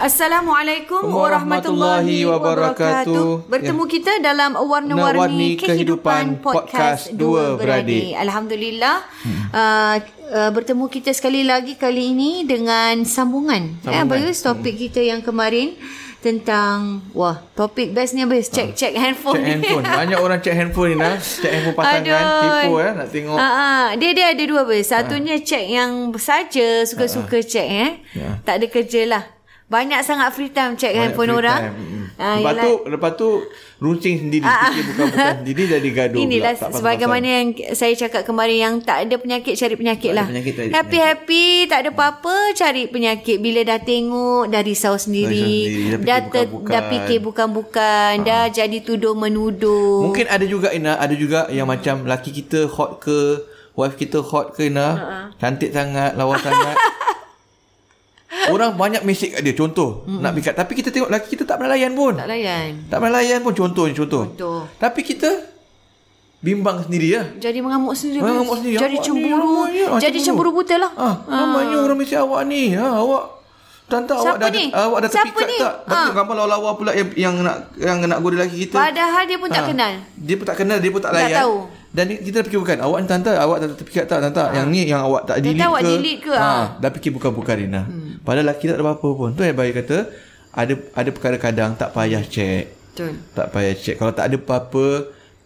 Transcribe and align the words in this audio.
Assalamualaikum 0.00 1.12
warahmatullahi 1.12 2.24
wabarakatuh. 2.24 3.44
Bertemu 3.52 3.84
ya. 3.84 3.90
kita 3.92 4.12
dalam 4.24 4.56
warna-warni 4.56 5.60
kehidupan 5.60 6.40
podcast 6.40 7.12
dua 7.12 7.60
beradik. 7.60 8.16
Alhamdulillah. 8.16 9.04
Hmm. 9.04 9.40
Uh, 9.52 9.96
uh, 10.32 10.50
bertemu 10.56 10.88
kita 10.88 11.12
sekali 11.12 11.44
lagi 11.44 11.76
kali 11.76 12.16
ini 12.16 12.48
dengan 12.48 13.04
sambungan. 13.04 13.76
Eh, 13.84 13.92
sambungan. 13.92 14.32
Eh, 14.32 14.40
topik 14.40 14.72
hmm. 14.72 14.82
kita 14.88 15.00
yang 15.04 15.20
kemarin 15.20 15.76
tentang 16.24 17.04
wah 17.12 17.36
topik 17.52 17.92
best 17.92 18.16
ni 18.16 18.24
habis 18.24 18.52
check 18.52 18.76
check 18.76 18.92
handphone 18.92 19.40
check 19.40 19.56
handphone 19.56 19.84
banyak 20.04 20.20
orang 20.20 20.38
check 20.44 20.52
handphone 20.52 20.92
ni 20.92 20.96
lah 21.00 21.16
check 21.16 21.48
handphone 21.48 21.76
pasangan 21.80 22.04
Aduh. 22.04 22.40
tipu 22.44 22.72
eh 22.76 22.92
nak 22.92 23.08
tengok 23.08 23.38
ha, 23.40 23.48
ha. 23.48 23.68
dia 23.96 24.10
dia 24.12 24.26
ada 24.36 24.44
dua 24.44 24.68
bes 24.68 24.84
satunya 24.84 25.40
ha. 25.40 25.44
check 25.48 25.64
yang 25.64 26.12
saja 26.20 26.84
suka-suka 26.84 27.40
ha. 27.40 27.48
check 27.48 27.64
eh 27.64 27.90
ya. 28.12 28.36
tak 28.44 28.60
ada 28.60 28.68
kerja 28.68 29.08
lah 29.08 29.39
banyak 29.70 30.02
sangat 30.02 30.34
free 30.34 30.50
time 30.50 30.74
check 30.74 30.92
Banyak 30.92 31.14
handphone 31.14 31.30
orang. 31.30 31.62
Ha, 32.20 32.36
lepas 32.36 32.54
tu 32.60 32.72
lepas 32.84 33.12
tu 33.16 33.28
runcing 33.80 34.28
sendiri 34.28 34.44
ah, 34.44 34.68
fikir 34.68 34.92
bukan-bukan 34.92 35.36
sendiri 35.40 35.62
jadi 35.72 35.88
gaduh 35.88 36.20
Inilah 36.20 36.52
pula, 36.52 36.76
sebagaimana 36.76 37.24
yang 37.24 37.48
saya 37.72 37.96
cakap 37.96 38.28
kemarin 38.28 38.58
yang 38.60 38.74
tak 38.84 39.08
ada 39.08 39.16
penyakit 39.16 39.56
cari 39.56 39.72
penyakit 39.72 40.12
lah. 40.12 40.28
Happy-happy 40.28 41.64
tak 41.72 41.88
ada 41.88 41.90
apa-apa 41.96 42.52
cari 42.52 42.92
penyakit 42.92 43.40
bila 43.40 43.64
dah 43.64 43.80
tengok 43.80 44.52
dah 44.52 44.60
risau 44.60 45.00
sendiri, 45.00 45.96
dah, 45.96 45.96
dah, 45.96 46.18
bukan-bukan. 46.28 46.68
dah 46.68 46.82
fikir 46.92 47.18
bukan-bukan, 47.24 48.12
ha. 48.20 48.26
dah 48.26 48.44
jadi 48.52 48.78
tuduh 48.84 49.16
menuduh. 49.16 50.04
Mungkin 50.04 50.28
ada 50.28 50.44
juga 50.44 50.76
Ina, 50.76 51.00
ada 51.00 51.16
juga 51.16 51.48
yang 51.48 51.64
macam 51.64 52.04
laki 52.04 52.36
kita 52.36 52.68
hot 52.68 53.00
ke, 53.00 53.48
wife 53.80 53.96
kita 53.96 54.20
hot 54.20 54.52
ke 54.52 54.68
Ina, 54.68 54.88
ha. 54.92 55.16
cantik 55.40 55.72
sangat, 55.72 56.12
lawa 56.20 56.36
sangat. 56.36 56.76
Orang 58.30 58.78
banyak 58.78 59.02
mesej 59.02 59.34
kat 59.34 59.42
dia 59.42 59.54
Contoh 59.58 60.06
mm-hmm. 60.06 60.22
Nak 60.22 60.32
pikat 60.38 60.54
Tapi 60.54 60.72
kita 60.78 60.88
tengok 60.94 61.10
lelaki 61.10 61.28
kita 61.34 61.42
tak 61.42 61.58
pernah 61.58 61.74
layan 61.74 61.92
pun 61.98 62.14
Tak 62.14 62.30
layan 62.30 62.86
Tak 62.86 62.96
pernah 63.02 63.14
layan 63.18 63.38
pun 63.42 63.52
Contoh 63.58 63.84
ni 63.90 63.94
contoh. 63.94 64.24
contoh 64.30 64.58
Tapi 64.78 65.00
kita 65.02 65.30
Bimbang 66.40 66.80
sendiri 66.88 67.20
ya. 67.20 67.22
Jadi 67.36 67.60
mengamuk 67.60 67.92
sendiri 67.92 68.24
Mengamuk 68.24 68.56
sendiri 68.62 68.80
Jadi 68.80 68.96
cemburu 69.02 69.68
ni, 69.68 69.82
ya, 69.82 69.92
Jadi 69.98 70.18
cemburu 70.24 70.50
buta 70.56 70.78
lah 70.78 70.92
ah, 70.96 71.04
ah. 71.04 71.14
Namanya 71.26 71.84
orang 71.84 71.98
mesej 72.00 72.16
awak 72.22 72.48
ni 72.48 72.72
ha, 72.72 72.96
Awak 72.96 73.40
Tante 73.90 74.14
awak 74.14 74.38
dah 74.38 74.48
ni? 74.54 74.70
awak 74.70 74.98
dah 75.02 75.10
terpikat 75.10 75.46
ni? 75.50 75.58
tak? 75.58 75.74
Ha. 75.90 76.14
Gambar 76.14 76.34
lawa-lawa 76.38 76.78
pula 76.78 76.94
yang, 76.94 77.10
yang 77.18 77.34
nak 77.42 77.74
yang 77.74 77.98
nak 78.06 78.22
goda 78.22 78.38
lelaki 78.38 78.70
kita. 78.70 78.78
Padahal 78.78 79.26
dia 79.26 79.34
pun 79.34 79.50
tak 79.50 79.66
kenal. 79.66 79.92
Dia 80.14 80.34
pun 80.38 80.46
tak 80.46 80.56
kenal, 80.62 80.78
dia 80.78 80.90
pun 80.94 81.00
tak 81.02 81.10
layan. 81.10 81.26
Tak 81.26 81.42
tahu. 81.42 81.56
Dan 81.90 82.04
kita 82.22 82.36
dah 82.38 82.44
fikir 82.46 82.58
bukan 82.62 82.78
Awak 82.86 82.98
ni 83.02 83.06
tante 83.10 83.34
Awak 83.34 83.56
dah 83.58 83.68
terpikat 83.74 84.04
tak 84.06 84.22
tante 84.22 84.38
ha. 84.38 84.54
Yang 84.54 84.66
ni 84.70 84.80
yang 84.86 85.02
awak 85.10 85.26
tak 85.26 85.42
delete 85.42 85.66
awak 85.66 85.82
ke 85.82 85.90
delete 85.90 86.20
ke 86.22 86.34
ha. 86.38 86.46
ha. 86.46 86.64
Dah 86.78 86.90
fikir 86.94 87.10
bukan-bukan 87.10 87.54
Rina 87.58 87.82
hmm. 87.82 88.09
Padahal 88.20 88.46
lelaki 88.46 88.68
tak 88.68 88.76
ada 88.78 88.84
apa-apa 88.84 89.08
pun 89.16 89.30
Tu 89.32 89.42
yang 89.44 89.56
baik 89.56 89.74
kata 89.84 89.98
Ada 90.52 90.72
ada 90.96 91.08
perkara 91.10 91.36
kadang 91.40 91.70
Tak 91.74 91.90
payah 91.96 92.22
check 92.24 92.68
Betul 92.92 93.12
Tak 93.32 93.46
payah 93.52 93.74
check 93.76 93.96
Kalau 93.96 94.12
tak 94.12 94.28
ada 94.28 94.36
apa-apa 94.36 94.86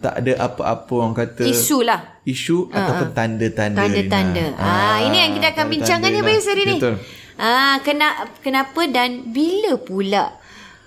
Tak 0.03 0.15
ada 0.21 0.33
apa-apa 0.43 0.95
Orang 0.99 1.15
kata 1.15 1.47
Isu 1.47 1.87
lah 1.87 2.19
Isu 2.27 2.69
ha. 2.75 2.83
Ataupun 2.83 3.09
tanda-tanda 3.15 3.79
Tanda-tanda 3.79 4.45
ha. 4.59 4.67
ha. 4.67 4.95
Ini 5.07 5.17
yang 5.29 5.33
kita 5.39 5.47
akan 5.55 5.67
bincangkan 5.71 6.11
ni 6.11 6.21
Baik 6.21 6.41
hari 6.43 6.63
ni 6.67 6.77
Betul 6.83 6.97
Ah, 7.35 7.83
kena, 7.83 8.31
kenapa 8.47 8.87
dan 8.87 9.35
bila 9.35 9.75
pula 9.75 10.39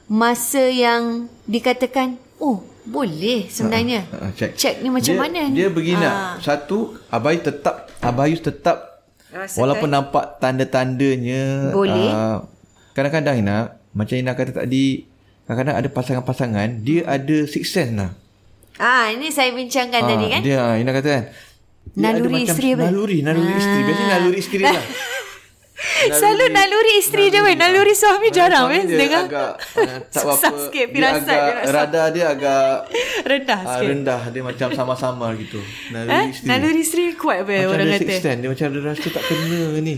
masa 0.08 0.72
yang 0.72 1.28
dikatakan, 1.44 2.16
oh 2.40 2.64
boleh 2.88 3.52
sebenarnya. 3.52 4.08
Ha, 4.08 4.16
ha, 4.16 4.32
check. 4.32 4.56
check 4.56 4.76
ni 4.80 4.88
macam 4.88 5.12
dia, 5.12 5.20
mana 5.20 5.42
ni? 5.52 5.56
Dia 5.60 5.68
begini 5.68 6.08
ha. 6.08 6.40
Satu, 6.40 6.96
Abayus 7.12 7.44
tetap 7.44 7.92
Abayus 8.00 8.40
tetap 8.40 8.97
Rasakan. 9.38 9.60
walaupun 9.62 9.90
nampak 9.94 10.26
tanda-tandanya 10.42 11.70
boleh. 11.70 12.10
Uh, 12.10 12.38
kadang-kadang 12.98 13.46
Ina, 13.46 13.58
macam 13.94 14.16
Ina 14.18 14.34
kata 14.34 14.66
tadi, 14.66 15.06
kadang-kadang 15.46 15.76
ada 15.78 15.90
pasangan-pasangan, 15.94 16.82
dia 16.82 17.06
ada 17.06 17.38
six 17.46 17.70
sense 17.70 17.94
lah. 17.94 18.12
Ah, 18.78 19.10
ini 19.10 19.30
saya 19.34 19.54
bincangkan 19.54 20.02
ha, 20.02 20.10
tadi 20.10 20.26
kan? 20.30 20.42
Dia, 20.42 20.78
Ina 20.82 20.92
kata 20.94 21.10
kan. 21.10 21.24
Naluri 21.98 22.46
isteri 22.46 22.78
apa? 22.78 22.90
Naluri, 22.90 23.18
naluri 23.26 23.54
ha. 23.54 23.60
isteri. 23.62 23.82
Biasanya 23.86 24.10
naluri 24.18 24.38
isteri 24.38 24.64
lah. 24.76 24.84
Naluri, 25.78 26.18
Selalu 26.18 26.46
naluri 26.50 26.94
isteri 26.98 27.26
je 27.30 27.40
weh. 27.46 27.54
Naluri 27.54 27.94
suami 27.94 28.28
jarang 28.34 28.66
weh. 28.74 28.82
Dengar. 28.82 29.30
Agak 29.30 29.52
uh, 29.78 30.00
tak 30.10 30.24
apa. 30.26 30.48
sikit 30.66 30.86
firasat 30.90 31.38
dia. 31.38 31.38
Agak, 31.38 31.74
rada 31.74 32.04
dia 32.10 32.26
agak 32.34 32.68
rendah 33.22 33.60
uh, 33.62 33.70
sikit. 33.70 33.88
Rendah. 33.94 34.22
Dia 34.34 34.42
macam 34.42 34.68
sama-sama 34.74 35.28
gitu. 35.38 35.62
Naluri 35.94 36.18
eh? 36.18 36.26
isteri. 36.34 36.48
Naluri 36.50 36.80
isteri 36.82 37.04
kuat 37.14 37.46
weh 37.46 37.70
orang 37.70 37.94
kata. 37.94 38.10
Macam 38.10 38.36
dia 38.42 38.50
macam 38.50 38.68
dia 38.74 38.82
rasa 38.82 39.08
tak 39.14 39.24
kena 39.30 39.62
ni. 39.82 39.98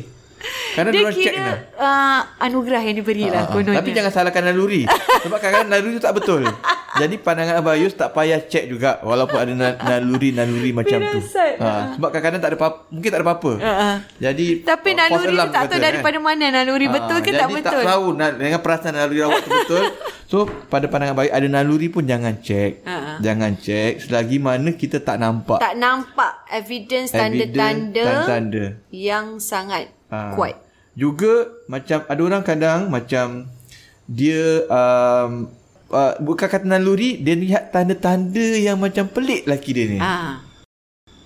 Karena 0.75 0.89
dia 0.95 1.11
kira 1.11 1.47
uh, 1.75 2.21
anugerah 2.39 2.79
yang 2.79 2.95
diberi 2.95 3.27
lah 3.27 3.51
uh, 3.51 3.59
Tapi 3.59 3.91
jangan 3.91 4.07
salahkan 4.07 4.47
naluri 4.47 4.87
Sebab 4.87 5.35
kadang-kadang 5.35 5.67
naluri 5.67 5.99
tu 5.99 6.03
tak 6.07 6.15
betul 6.15 6.47
Jadi 6.99 7.15
pandangan 7.17 7.63
Abayus 7.63 7.95
tak 7.95 8.11
payah 8.11 8.43
cek 8.43 8.67
juga 8.67 8.99
Walaupun 8.99 9.39
ada 9.39 9.53
naluri-naluri 9.79 10.75
macam 10.75 10.99
tu. 10.99 11.19
Uh, 11.23 11.95
Sebab 11.95 12.09
kadang-kadang 12.11 12.41
tak 12.43 12.49
ada 12.51 12.57
apa 12.59 12.67
Mungkin 12.91 13.09
tak 13.09 13.19
ada 13.19 13.25
apa-apa. 13.25 13.51
Uh, 13.57 13.95
Jadi 14.19 14.47
Tapi 14.67 14.89
naluri 14.93 15.35
tu 15.39 15.49
tak 15.55 15.63
tahu 15.71 15.79
daripada 15.79 16.17
eh. 16.19 16.23
mana 16.23 16.45
Naluri 16.51 16.87
uh, 16.87 16.91
betul 16.93 17.17
ke 17.23 17.31
tak 17.31 17.47
betul 17.47 17.63
Jadi 17.63 17.87
tak 17.87 17.89
tahu 17.95 18.05
Dengan 18.19 18.59
perasaan 18.59 18.93
naluri 18.99 19.21
awak 19.23 19.39
tu 19.41 19.49
betul. 19.49 19.83
So 20.29 20.37
pada 20.67 20.85
pandangan 20.91 21.15
Abayus 21.15 21.33
Ada 21.33 21.47
naluri 21.47 21.87
pun 21.87 22.03
jangan 22.03 22.37
cek 22.43 22.83
uh, 22.83 23.17
Jangan 23.23 23.51
cek 23.55 23.91
Selagi 24.05 24.37
mana 24.37 24.75
kita 24.75 24.99
tak 24.99 25.17
nampak. 25.17 25.63
Tak 25.63 25.79
nampak 25.79 26.43
Evidence 26.51 27.15
tanda-tanda. 27.15 28.83
Yang 28.91 29.25
sangat 29.39 29.95
Ha. 30.09 30.33
Kuat. 30.33 30.57
Juga 30.97 31.47
macam 31.69 32.01
ada 32.09 32.21
orang 32.25 32.43
kadang 32.43 32.89
macam 32.89 33.45
dia 34.09 34.65
um, 34.65 35.53
uh, 35.91 36.13
bukan 36.21 36.47
kata 36.47 36.65
naluri 36.65 37.19
dia 37.19 37.35
lihat 37.35 37.73
tanda-tanda 37.73 38.45
yang 38.57 38.77
macam 38.79 39.09
pelik 39.09 39.45
laki 39.45 39.69
dia 39.75 39.85
ni. 39.89 39.99
Ha. 39.99 40.45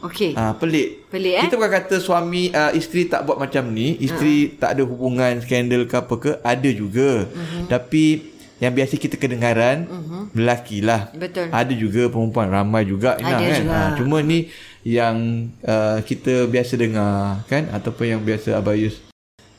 Okey. 0.03 0.35
Ah 0.35 0.51
ha, 0.51 0.53
pelik. 0.59 1.07
Pelik 1.07 1.33
eh. 1.39 1.43
Kita 1.47 1.55
bukan 1.55 1.71
kata 1.71 1.95
suami 2.03 2.51
uh, 2.51 2.75
isteri 2.75 3.07
tak 3.07 3.23
buat 3.23 3.39
macam 3.39 3.71
ni, 3.71 3.95
isteri 4.03 4.51
ha. 4.51 4.67
tak 4.67 4.69
ada 4.75 4.83
hubungan 4.83 5.39
skandal 5.39 5.87
ke 5.87 5.95
apa 5.95 6.15
ke, 6.19 6.31
ada 6.43 6.69
juga. 6.75 7.23
Uh-huh. 7.23 7.71
Tapi 7.71 8.35
yang 8.59 8.75
biasa 8.75 8.99
kita 8.99 9.15
kedengaran 9.15 9.87
uh-huh. 9.87 10.23
lelaki 10.35 10.83
lah. 10.83 11.07
Betul. 11.15 11.47
Ada 11.55 11.71
juga 11.71 12.11
perempuan 12.11 12.51
ramai 12.51 12.83
juga 12.83 13.15
Ina, 13.15 13.31
Ada 13.31 13.43
kan. 13.47 13.59
juga. 13.63 13.79
Ha, 13.79 13.95
cuma 13.95 14.17
ni 14.19 14.51
yang 14.83 15.47
uh, 15.63 16.03
kita 16.03 16.51
biasa 16.51 16.75
dengar 16.75 17.47
kan 17.47 17.71
ataupun 17.71 18.05
yang 18.11 18.19
biasa 18.19 18.59
Abayus 18.59 19.12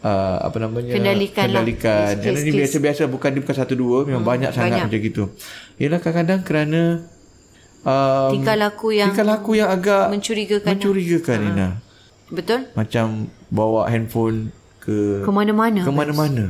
uh, 0.05 0.37
apa 0.39 0.57
namanya 0.61 0.93
Kendalikan 0.93 1.49
lah. 1.49 1.65
kendalikan. 1.65 2.13
Kes- 2.13 2.23
Yang 2.23 2.37
ni 2.37 2.45
kes- 2.45 2.59
biasa-biasa 2.61 3.03
bukan 3.09 3.29
dia 3.31 3.41
bukan 3.41 3.57
satu 3.57 3.75
dua 3.75 4.05
memang 4.05 4.21
hmm, 4.21 4.31
banyak 4.31 4.51
sangat 4.53 4.69
banyak. 4.71 4.85
macam 4.87 5.01
gitu. 5.03 5.23
Ialah 5.77 5.99
kadang-kadang 5.99 6.41
kerana 6.43 6.81
um, 7.83 8.31
Tingkah 8.31 8.57
laku 8.57 8.89
yang 8.93 9.09
tingkah 9.11 9.27
laku 9.27 9.51
yang 9.57 9.69
agak 9.69 10.05
mencurigakan. 10.09 10.69
mencurigakan 10.71 11.39
Ina. 11.47 11.69
Betul? 12.27 12.61
Macam 12.73 13.07
bawa 13.49 13.87
handphone 13.87 14.53
ke 14.79 15.23
Ke 15.23 15.31
mana-mana. 15.31 15.81
ke 15.81 15.91
mana-mana. 15.91 16.47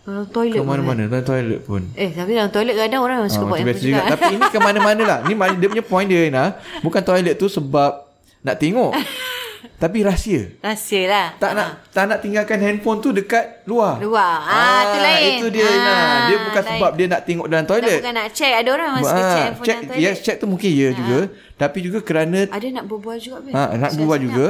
Dalam 0.00 0.26
toilet. 0.26 0.56
Ke 0.56 0.64
mana-mana 0.64 1.02
dalam 1.06 1.22
toilet 1.22 1.60
pun. 1.60 1.82
Eh, 1.92 2.10
tapi 2.10 2.32
dalam 2.32 2.48
toilet 2.48 2.74
kadang 2.74 3.00
orang 3.00 3.20
Ah, 3.20 3.28
suka 3.28 3.44
buat 3.44 3.52
macam 3.54 3.62
yang 3.62 3.68
biasa 3.70 3.84
juga. 3.84 4.02
Tapi 4.08 4.24
ini 4.32 4.46
ke 4.48 4.58
mana-mana 4.58 5.02
lah. 5.04 5.18
Ni 5.22 5.32
dia 5.36 5.68
punya 5.68 5.84
point 5.84 6.08
dia 6.08 6.24
Ina. 6.26 6.44
Bukan 6.80 7.02
toilet 7.02 7.36
tu 7.36 7.46
sebab 7.46 8.08
nak 8.40 8.56
tengok. 8.56 8.92
tapi 9.76 10.00
rahsia. 10.00 10.56
Rahsia 10.58 11.02
lah. 11.04 11.26
Tak 11.36 11.52
nak 11.52 11.68
tak 11.88 12.04
nak 12.06 12.18
tinggalkan 12.18 12.58
handphone 12.58 12.98
tu 12.98 13.10
dekat 13.10 13.64
luar. 13.64 13.96
Luar. 13.96 14.40
Ah, 14.40 14.82
tu 14.88 14.98
lain. 14.98 15.36
Itu 15.36 15.46
dia 15.48 15.62
Ah, 15.62 15.72
Ina. 15.72 15.94
Dia 16.26 16.36
bukan 16.42 16.62
lain. 16.62 16.70
sebab 16.72 16.90
dia 16.94 17.06
nak 17.06 17.20
tengok 17.22 17.46
dalam 17.46 17.64
toilet. 17.64 17.98
bukan 17.98 18.14
nak 18.14 18.28
check. 18.30 18.52
Ada 18.54 18.68
orang 18.70 18.88
suka 18.96 19.04
check 19.04 19.20
Ah, 19.20 19.42
handphone 19.42 19.64
check, 19.64 19.76
dalam 19.76 19.88
toilet. 19.88 20.02
yes, 20.02 20.16
check 20.20 20.36
tu 20.36 20.46
mungkin 20.46 20.70
ya 20.70 20.88
juga. 20.92 21.18
Tapi 21.54 21.78
juga 21.80 21.98
kerana 22.00 22.38
Ada 22.46 22.66
nak 22.70 22.84
berbual 22.86 23.16
juga. 23.16 23.38
Ha, 23.50 23.60
nak 23.76 23.90
berbual 23.94 24.18
juga 24.18 24.46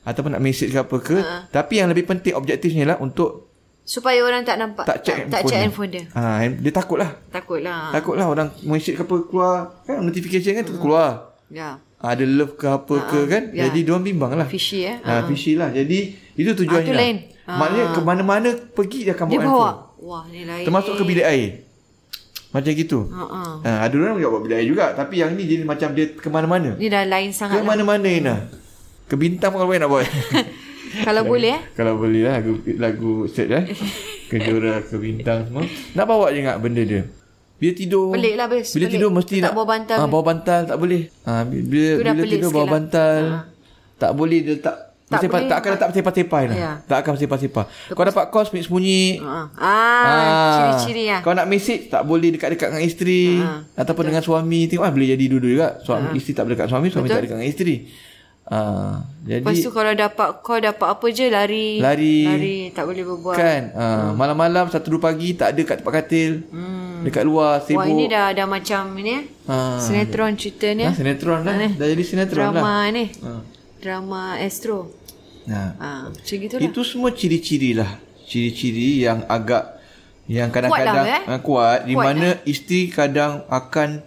ataupun 0.00 0.30
nak 0.32 0.40
message 0.40 0.68
ke 0.68 0.78
apa 0.78 0.96
ke. 0.98 1.18
Ha. 1.18 1.48
Tapi 1.50 1.74
yang 1.76 1.88
lebih 1.88 2.04
penting 2.04 2.32
objektifnya 2.32 2.84
lah 2.86 2.98
untuk 2.98 3.48
Supaya 3.82 4.22
orang 4.22 4.44
tak 4.44 4.54
nampak. 4.54 4.86
tak 4.86 5.02
check 5.02 5.26
tak, 5.26 5.40
tak 5.40 5.40
check 5.46 5.58
handphone 5.58 5.90
handphone 5.90 6.12
dia. 6.12 6.22
Ha, 6.46 6.46
dia 6.52 6.70
takut 6.70 6.94
lah. 6.96 7.10
Takutlah. 7.28 7.90
Takutlah 7.90 8.26
orang 8.28 8.48
message 8.62 8.94
ke 8.94 9.02
apa 9.02 9.16
keluar 9.24 9.54
kan 9.82 9.98
notification 9.98 10.52
kan 10.52 10.62
tu 10.62 10.76
keluar. 10.76 11.34
Ya. 11.48 11.82
Ada 12.00 12.24
love 12.24 12.56
ke 12.56 12.64
apa 12.64 12.94
ke 13.12 13.28
kan. 13.28 13.42
ya. 13.52 13.68
Jadi 13.68 13.84
diorang 13.84 14.00
bimbang 14.00 14.32
lah. 14.32 14.48
Fishy 14.48 14.88
eh. 14.88 14.96
Ha, 15.04 15.28
fishy 15.28 15.52
lah. 15.52 15.68
Jadi 15.68 16.16
itu 16.32 16.50
tujuannya. 16.56 16.88
Ah, 16.88 16.96
tu 16.96 17.00
lain. 17.04 17.16
lah. 17.44 17.56
Maknanya 17.60 17.86
ke 17.92 18.00
mana-mana 18.00 18.50
pergi 18.56 18.98
dia 19.04 19.12
akan 19.12 19.26
Dia 19.28 19.38
bawa 19.38 19.44
handphone. 19.44 19.78
Wah, 20.00 20.22
ni 20.32 20.40
lain. 20.48 20.64
Termasuk 20.64 20.92
ke 20.96 21.04
bilik 21.04 21.26
air. 21.28 21.50
Macam 22.50 22.72
gitu. 22.72 22.98
Ha, 23.12 23.24
ha. 23.62 23.70
Ada 23.84 23.94
orang 24.00 24.16
juga 24.16 24.30
bawa 24.32 24.42
bilik 24.48 24.56
air 24.56 24.68
juga. 24.72 24.86
Tapi 24.96 25.14
yang 25.20 25.36
ni 25.36 25.44
jadi 25.44 25.62
macam 25.68 25.88
dia 25.92 26.06
ke 26.16 26.28
mana-mana. 26.32 26.72
Ni 26.80 26.88
dah 26.88 27.04
lain 27.04 27.30
Ke 27.30 27.36
sangat 27.36 27.60
lah. 27.60 27.68
mana-mana 27.68 28.08
Ina. 28.08 28.36
Ke 29.04 29.14
bintang 29.20 29.52
pun 29.52 29.60
kalau 29.60 29.76
nak 29.76 29.90
buat. 29.92 30.08
Kalau 30.90 31.22
boleh 31.22 31.54
eh. 31.54 31.62
kalau 31.78 32.02
boleh 32.02 32.26
lah 32.26 32.42
lagu, 32.42 32.58
lagu 32.74 33.12
set 33.30 33.46
eh. 33.46 33.62
Kejora 34.30 34.82
ke 34.82 34.98
bintang 34.98 35.46
semua. 35.46 35.62
Nak 35.94 36.02
bawa 36.02 36.34
je 36.34 36.42
ingat 36.42 36.58
benda 36.58 36.82
dia. 36.82 37.06
Bila 37.60 37.72
tidur. 37.76 38.08
Pelik 38.16 38.34
lah, 38.40 38.46
Bes. 38.48 38.72
Bila 38.72 38.88
Pelik. 38.88 38.92
tidur 38.96 39.10
mesti 39.12 39.36
Tak 39.36 39.44
nak. 39.44 39.52
bawa 39.52 39.66
bantal. 39.68 39.96
Ah, 40.00 40.08
bawa 40.08 40.24
bantal 40.24 40.60
tak 40.64 40.78
boleh. 40.80 41.02
Ah, 41.28 41.44
bila, 41.44 41.84
bila, 42.00 42.24
tidur 42.24 42.50
bawa 42.50 42.64
lah. 42.64 42.72
bantal. 42.72 43.22
Tak 44.00 44.10
boleh 44.16 44.38
dia 44.40 44.52
letak. 44.56 44.76
Tak 45.10 45.26
boleh. 45.26 45.50
tak 45.50 45.58
akan 45.58 45.70
letak 45.74 45.88
sepah-sepah 45.90 46.42
lah. 46.46 46.56
Ya. 46.56 46.72
Tak 46.86 46.98
akan 47.02 47.12
sepah-sepah. 47.18 47.64
Kau 47.92 48.04
dapat 48.06 48.24
kos 48.30 48.48
sembunyi. 48.54 49.18
Ha. 49.20 49.38
Ah, 49.58 50.50
ciri-ciri 50.56 51.10
lah. 51.10 51.20
Kau 51.20 51.34
nak 51.36 51.50
message 51.50 51.90
tak 51.90 52.06
boleh 52.06 52.30
dekat-dekat 52.32 52.70
dengan 52.72 52.84
isteri 52.86 53.42
Ha, 53.42 53.66
ataupun 53.76 54.06
dengan 54.08 54.22
suami. 54.22 54.70
Tengok 54.70 54.86
ah 54.86 54.92
boleh 54.94 55.12
jadi 55.12 55.24
dua-dua 55.28 55.50
juga. 55.50 55.68
Suami 55.82 56.16
isteri 56.16 56.32
tak 56.32 56.46
dekat 56.48 56.70
suami, 56.70 56.88
suami 56.88 57.10
Betul. 57.10 57.16
tak 57.18 57.22
dekat 57.26 57.36
dengan 57.42 57.50
isteri. 57.50 57.76
Ah, 58.50 59.06
jadi 59.22 59.46
Lepas 59.46 59.62
tu 59.62 59.70
kalau 59.70 59.92
dapat 59.94 60.28
kau 60.42 60.58
dapat 60.58 60.88
apa 60.90 61.06
je 61.12 61.26
lari. 61.28 61.68
Lari. 61.78 62.18
Lari. 62.24 62.58
Tak 62.72 62.82
boleh 62.88 63.02
berbual. 63.04 63.36
kan 63.36 63.62
ah, 63.78 64.10
malam-malam 64.16 64.66
satu 64.70 64.96
dua 64.96 65.10
pagi 65.10 65.34
tak 65.38 65.52
ada 65.52 65.60
kat 65.66 65.76
tempat 65.82 65.94
katil. 66.06 66.46
Hmm. 66.54 66.89
Dekat 67.04 67.24
luar 67.24 67.64
sibuk. 67.64 67.80
Wah 67.80 67.88
ini 67.88 68.04
dah 68.10 68.32
dah 68.32 68.46
macam 68.46 68.94
ni 68.96 69.12
eh. 69.16 69.22
Ah, 69.48 69.80
Sinetron 69.80 70.36
cerita 70.36 70.68
ni. 70.72 70.84
Eh. 70.84 70.92
sinetron 70.94 71.40
lah. 71.42 71.54
Dah 71.76 71.86
jadi 71.88 72.04
sinetron 72.04 72.52
Drama 72.52 72.60
lah. 72.60 72.80
ni. 72.92 73.04
Ah. 73.24 73.42
Drama 73.80 74.22
Astro. 74.36 74.92
Nah. 75.48 75.68
Ah, 75.80 76.02
macam 76.12 76.34
gitulah. 76.36 76.62
Itu 76.62 76.80
semua 76.84 77.10
ciri-ciri 77.16 77.72
lah. 77.72 77.96
Ciri-ciri 78.28 79.02
yang 79.02 79.24
agak 79.26 79.80
yang 80.30 80.46
kadang-kadang 80.54 80.94
Kuat 80.94 81.10
lah, 81.10 81.18
eh? 81.18 81.22
ah, 81.26 81.40
kuat 81.42 81.78
di 81.90 81.94
Kuat, 81.98 82.04
mana 82.06 82.28
isteri 82.46 82.86
kadang 82.86 83.42
akan 83.50 83.98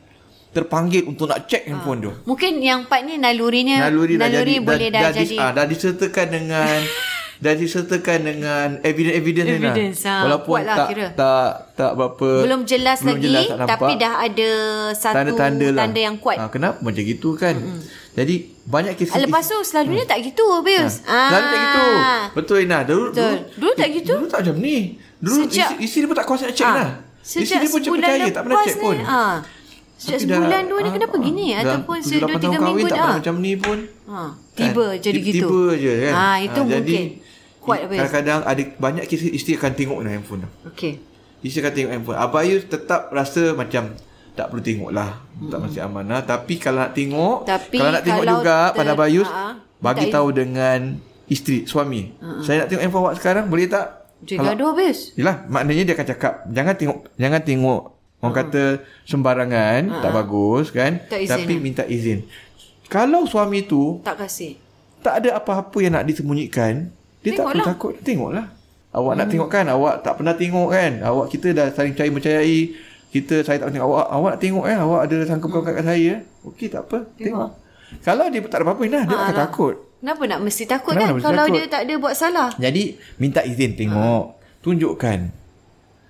terpanggil 0.55 1.03
untuk 1.03 1.27
nak 1.27 1.49
check 1.51 1.67
handphone 1.67 1.99
tu. 1.99 2.11
Mungkin 2.23 2.63
yang 2.63 2.87
part 2.87 3.03
ni 3.03 3.19
nalurinya 3.19 3.89
Naluri, 3.89 4.15
dah 4.15 4.29
jadi 4.31 4.63
boleh 4.63 4.87
dah, 4.87 5.09
dah, 5.09 5.11
jadi 5.11 5.35
dis, 5.35 5.41
ah, 5.41 5.51
dah 5.51 5.65
disertakan 5.67 6.27
dengan 6.31 6.79
dah 7.35 7.53
disertakan 7.53 8.19
dengan 8.21 8.67
evidence-evidence 8.79 9.47
ni 9.47 9.57
lah. 9.57 9.71
Evidence, 9.71 9.99
ah, 10.03 10.21
Walaupun 10.23 10.57
lah 10.59 10.75
tak 10.75 10.87
kira. 10.89 11.05
tak 11.13 11.47
tak 11.73 11.91
berapa 11.93 12.29
belum 12.43 12.61
jelas 12.63 12.97
belum 12.99 13.09
lagi 13.11 13.23
jelas, 13.23 13.43
tak 13.43 13.57
nampak. 13.57 13.73
tapi 13.73 13.91
dah 13.95 14.13
ada 14.19 14.49
satu 14.91 15.15
tanda-tanda 15.15 15.67
lah. 15.69 15.81
tanda 15.81 15.99
yang 16.01 16.17
kuat. 16.17 16.37
Ah, 16.37 16.47
kenapa 16.47 16.77
macam 16.79 17.01
gitu 17.01 17.29
kan? 17.33 17.55
Jadi 18.13 18.35
banyak 18.63 18.93
kes 18.93 19.09
Ah, 19.09 19.19
Lepas 19.19 19.43
tu 19.43 19.57
selalunya 19.59 20.05
tak 20.05 20.21
gitu 20.21 20.45
Bius. 20.61 21.01
Ah. 21.03 21.27
Selalu 21.27 21.45
tak 21.45 21.59
gitu. 21.59 21.85
Betul 22.35 22.57
Ina. 22.61 22.79
Dulu, 22.83 23.03
Betul. 23.09 23.35
Dulu 23.55 23.71
tak 23.73 23.87
eh, 23.87 23.91
gitu? 23.95 24.13
Dulu 24.13 24.25
tak 24.27 24.39
macam 24.43 24.55
ni. 24.59 24.77
Dulu 25.17 25.35
Sejak- 25.41 25.73
isi, 25.73 25.83
isi 25.83 25.97
dia 25.97 26.07
pun 26.07 26.15
tak 26.15 26.25
kuasa 26.25 26.43
nak 26.43 26.53
check 26.53 26.67
Ah, 26.67 26.75
lah. 26.75 26.89
Isi 27.19 27.41
Sejak 27.41 27.57
dia 27.57 27.69
pun 27.69 27.79
sebulan 27.79 28.05
percaya. 28.05 28.25
Tak 28.29 28.41
pernah 28.43 28.57
check 28.61 28.77
pun. 28.77 28.97
ah, 29.01 29.35
Sejak 29.95 30.13
Tapi 30.13 30.25
dah- 30.25 30.35
sebulan 30.35 30.61
dua 30.63 30.77
ni 30.77 30.83
ah, 30.83 30.93
kenapa 30.93 31.15
ah, 31.15 31.21
gini? 31.23 31.45
dah 31.47 31.59
Ataupun 31.63 31.95
tujuh, 31.97 32.09
se- 32.11 32.21
dua 32.21 32.35
tiga 32.35 32.49
minggu 32.51 32.61
kahwin, 32.61 32.83
tak 32.83 32.91
dah. 32.91 33.01
pernah 33.01 33.17
macam 33.17 33.35
ni 33.39 33.53
pun. 33.55 33.77
Ha, 34.03 34.19
tiba 34.53 34.85
Kan? 34.85 34.99
jadi 34.99 35.15
Tiba- 35.15 35.27
gitu. 35.31 35.47
Tiba 35.49 35.63
je 35.75 35.93
kan. 35.95 36.13
Ah, 36.13 36.37
itu 36.37 36.53
Ah, 36.53 36.63
mungkin. 36.63 36.83
Jadi, 36.83 37.22
Kuat 37.63 37.87
Bius. 37.87 37.95
kadang-kadang 37.97 38.39
ada 38.43 38.61
banyak 38.75 39.03
kes 39.05 39.23
isteri 39.25 39.55
akan 39.55 39.71
tengok 39.71 39.97
dalam 39.97 40.13
handphone 40.13 40.43
tu. 40.43 40.49
Okey. 40.67 40.93
Isteri 41.41 41.59
akan 41.61 41.73
tengok 41.73 41.91
handphone. 41.91 42.17
Abayus 42.17 42.61
tetap 42.65 43.07
rasa 43.09 43.51
macam 43.53 43.95
tak 44.33 44.45
perlu 44.47 44.59
tengok 44.59 44.89
lah. 44.89 45.23
Tak 45.47 45.59
masih 45.59 45.81
amanah. 45.81 46.19
Tapi 46.21 46.53
kalau 46.57 46.81
nak 46.81 46.91
tengok, 46.91 47.45
Tapi 47.45 47.77
kalau 47.77 47.91
nak 47.91 48.03
tengok 48.03 48.21
kalau 48.21 48.33
juga 48.35 48.57
ter- 48.65 48.75
pada 48.75 48.91
Abayus, 48.91 49.27
ah, 49.27 49.53
bagi 49.77 49.99
minta 50.03 50.13
tahu 50.13 50.27
dengan 50.29 50.79
isteri, 51.25 51.63
suami. 51.63 52.11
Saya 52.41 52.55
nak 52.59 52.67
tengok 52.67 52.81
handphone 52.81 53.03
awak 53.03 53.15
sekarang, 53.15 53.45
boleh 53.47 53.67
tak? 53.67 53.87
Dia 54.19 54.39
Kalau- 54.39 54.51
gaduh 54.51 54.71
Bius. 54.73 54.99
Yelah, 55.13 55.43
maknanya 55.45 55.83
dia 55.83 55.93
akan 55.93 56.07
cakap, 56.09 56.33
jangan 56.47 56.73
tengok 56.73 56.97
jangan 57.13 57.41
tengok 57.41 57.81
orang 58.17 58.35
kata 58.37 58.63
sembarangan, 59.03 59.81
tak 59.99 60.11
bagus 60.11 60.67
kan? 60.69 60.91
Tak 61.05 61.19
izin 61.21 61.31
Tapi 61.33 61.53
lah. 61.53 61.61
minta 61.61 61.83
izin. 61.85 62.19
Kalau 62.87 63.23
suami 63.23 63.63
tu 63.63 63.99
Tak 63.99 64.15
kasih. 64.17 64.55
tak 64.99 65.19
ada 65.19 65.35
apa-apa 65.35 65.77
yang 65.77 65.93
nak 65.93 66.05
disembunyikan, 66.05 66.87
dia 67.23 67.31
tak 67.33 67.45
perlu 67.45 67.63
Tengoklah. 67.63 67.65
takut. 67.65 67.93
Tengoklah. 68.03 68.45
Awak 68.93 69.13
nak 69.15 69.27
tengok 69.27 69.49
kan? 69.49 69.65
Awak 69.65 69.95
tak 70.03 70.13
pernah 70.19 70.35
tengok 70.35 70.67
kan? 70.69 70.91
Awak 71.01 71.25
kita 71.31 71.47
dah 71.49 71.67
saling 71.71 71.93
percaya 71.95 72.11
percayai. 72.11 72.59
Kita 73.09 73.35
saya 73.41 73.57
tak 73.57 73.71
tengok 73.71 73.87
awak. 73.87 74.05
Awak 74.11 74.29
nak 74.29 74.41
tengok 74.41 74.63
kan? 74.63 74.77
Awak 74.79 75.01
ada 75.01 75.15
sangka 75.25 75.47
hmm. 75.47 75.65
kat 75.65 75.85
saya. 75.87 76.13
Okey 76.43 76.67
tak 76.67 76.81
apa. 76.85 76.97
Tengok. 77.15 77.49
Kalau 78.01 78.25
dia 78.27 78.39
tak 78.43 78.59
ada 78.59 78.65
apa-apa 78.67 78.83
nah, 78.85 79.03
dia 79.03 79.15
akan 79.15 79.35
takut. 79.39 79.75
Kenapa 79.97 80.21
nak 80.27 80.39
mesti 80.43 80.63
takut 80.65 80.91
Kenapa 80.91 81.05
kan? 81.05 81.15
mesti 81.15 81.25
Kalau 81.25 81.43
takut? 81.45 81.55
dia 81.55 81.63
tak 81.65 81.81
ada 81.85 81.93
buat 81.95 82.13
salah. 82.13 82.49
Jadi 82.57 82.83
minta 83.17 83.41
izin 83.41 83.71
tengok. 83.73 84.23
Tunjukkan. 84.59 85.19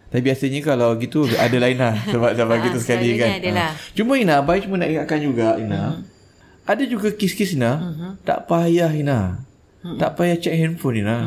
Tapi 0.07 0.21
biasanya 0.21 0.59
kalau 0.61 0.89
gitu 0.95 1.25
ada 1.27 1.57
lain 1.57 1.77
lah 1.77 1.93
sebab 2.11 2.31
sebab 2.33 2.53
Ah, 2.53 2.63
gitu 2.63 2.77
sekali 2.79 3.15
kan. 3.15 3.37
adalah. 3.37 3.69
Ah. 3.69 3.93
Cuma 3.93 4.13
Ina, 4.13 4.33
Abai 4.39 4.61
cuma 4.61 4.75
nak 4.75 4.89
ingatkan 4.89 5.19
juga 5.19 5.57
Ina. 5.57 6.03
Ada 6.63 6.83
juga 6.83 7.11
kes-kes 7.11 7.53
Ina, 7.53 7.71
tak 8.23 8.45
payah 8.45 8.89
Ina. 8.89 9.41
Tak 9.83 10.15
payah 10.15 10.39
check 10.39 10.55
handphone 10.55 11.03
Ina. 11.03 11.17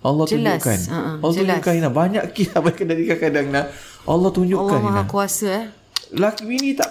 Allah 0.00 0.24
Jelas. 0.28 0.60
tunjukkan. 0.60 0.80
Ah, 0.88 1.16
Allah 1.16 1.32
jelas. 1.32 1.60
tunjukkan 1.60 1.74
Ina. 1.80 1.88
Banyak 1.88 2.24
kes 2.36 2.52
Abai 2.52 2.72
kendali 2.76 3.04
kadang-kadang 3.04 3.46
Ina. 3.48 3.62
Allah 4.04 4.30
tunjukkan 4.30 4.78
Allah 4.80 4.92
Maha. 5.00 5.08
Kuasa 5.08 5.48
eh. 5.48 5.64
Laki 6.12 6.42
bini 6.44 6.74
tak 6.74 6.90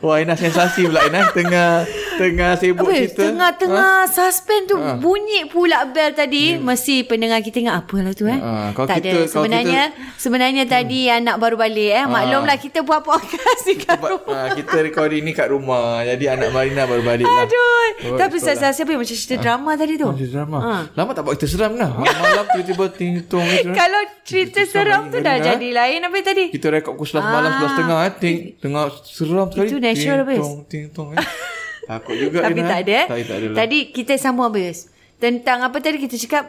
Wah 0.00 0.16
Ina 0.16 0.32
sensasi 0.32 0.88
pula 0.88 1.04
Ina 1.04 1.28
Tengah 1.28 1.84
Tengah 2.20 2.52
sibuk 2.54 2.84
Habis 2.84 3.00
cerita 3.08 3.22
tengah-tengah 3.24 3.92
suspend 4.06 4.62
tu 4.66 4.76
Ha. 4.76 4.96
bunyi 4.96 5.48
pula 5.48 5.84
bel 5.86 6.12
tadi. 6.12 6.60
Mesti 6.60 7.02
pendengar 7.02 7.40
kita 7.40 7.58
ingat 7.58 7.80
apalah 7.80 8.12
tu 8.12 8.24
eh. 8.24 8.36
Ha, 8.36 8.76
kalau 8.76 8.84
tak 8.84 9.00
kita- 9.00 9.08
ada. 9.10 9.20
Sebenarnya 9.26 9.82
sebenarnya 10.14 10.64
tadi 10.66 11.08
anak 11.08 11.36
baru 11.36 11.56
balik 11.56 11.90
eh. 11.90 12.04
Maklumlah 12.04 12.56
kita 12.56 12.84
buat 12.84 13.00
podcast 13.02 13.64
di 13.64 13.74
kat 13.74 13.96
Sebab 13.96 14.10
rumah. 14.20 14.36
ha, 14.36 14.52
kita 14.52 14.76
recording 14.80 15.22
ni 15.22 15.32
kat 15.32 15.48
rumah. 15.48 16.04
Jadi 16.04 16.24
anak 16.26 16.52
Marina 16.52 16.84
baru 16.84 17.00
balik 17.00 17.24
lah. 17.24 17.48
Aduh. 17.48 17.68
Oh, 18.02 18.16
Tapi 18.16 18.36
betul 18.36 18.52
Ustaz 18.52 18.76
siapa 18.76 18.90
yang 18.90 19.00
macam 19.00 19.12
cerita 19.14 19.36
drama 19.38 19.70
tadi 19.76 19.94
tu? 19.96 20.08
Macam 20.08 20.28
drama. 20.30 20.58
Ha. 20.58 20.74
Lama 20.94 21.10
tak 21.12 21.22
buat 21.24 21.34
kita 21.36 21.48
seram 21.48 21.72
lah. 21.74 21.90
Malam-malam 21.94 22.44
tiba-tiba 22.50 22.84
ting-tong. 22.90 23.48
Kalau 23.70 24.00
cerita 24.22 24.60
seram 24.64 25.08
tu 25.08 25.20
dah 25.20 25.36
ha? 25.36 25.44
jadi 25.46 25.68
lain 25.70 26.04
apa 26.04 26.16
tadi? 26.20 26.44
Kita 26.48 26.68
rekod 26.68 26.96
pukul 26.96 27.16
11 27.16 27.24
malam, 27.26 27.50
11 27.56 27.78
tengah. 27.78 27.98
Eh. 27.98 28.12
Ting, 28.14 28.36
tengah 28.56 28.84
seram 29.02 29.46
sekali. 29.48 29.64
Ah. 29.64 29.68
Itu 29.68 29.76
natural, 29.78 30.18
Abis. 30.20 30.36
Ting-tong, 30.36 30.56
ting-tong. 30.66 31.08
Eh. 31.14 31.28
Takut 31.90 32.14
juga. 32.14 32.38
Tapi 32.46 32.60
Ina, 32.62 32.68
tak 32.68 32.80
ada 32.80 32.92
eh. 32.94 33.06
Tak, 33.06 33.16
tak 33.26 33.36
ada 33.36 33.46
lah. 33.50 33.56
Tadi 33.58 33.78
kita 33.90 34.12
sambung 34.14 34.46
habis. 34.46 34.86
Tentang 35.18 35.58
apa 35.60 35.76
tadi 35.82 35.98
kita 35.98 36.14
cakap? 36.16 36.44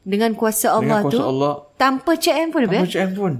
Dengan 0.00 0.32
kuasa 0.32 0.70
Allah 0.72 1.02
Dengan 1.02 1.02
kuasa 1.04 1.12
tu. 1.12 1.20
Allah. 1.20 1.52
Tanpa 1.76 2.12
handphone 2.16 2.64
Apa 2.64 2.72
habis. 2.72 2.88
cek 2.88 3.02
handphone? 3.02 3.36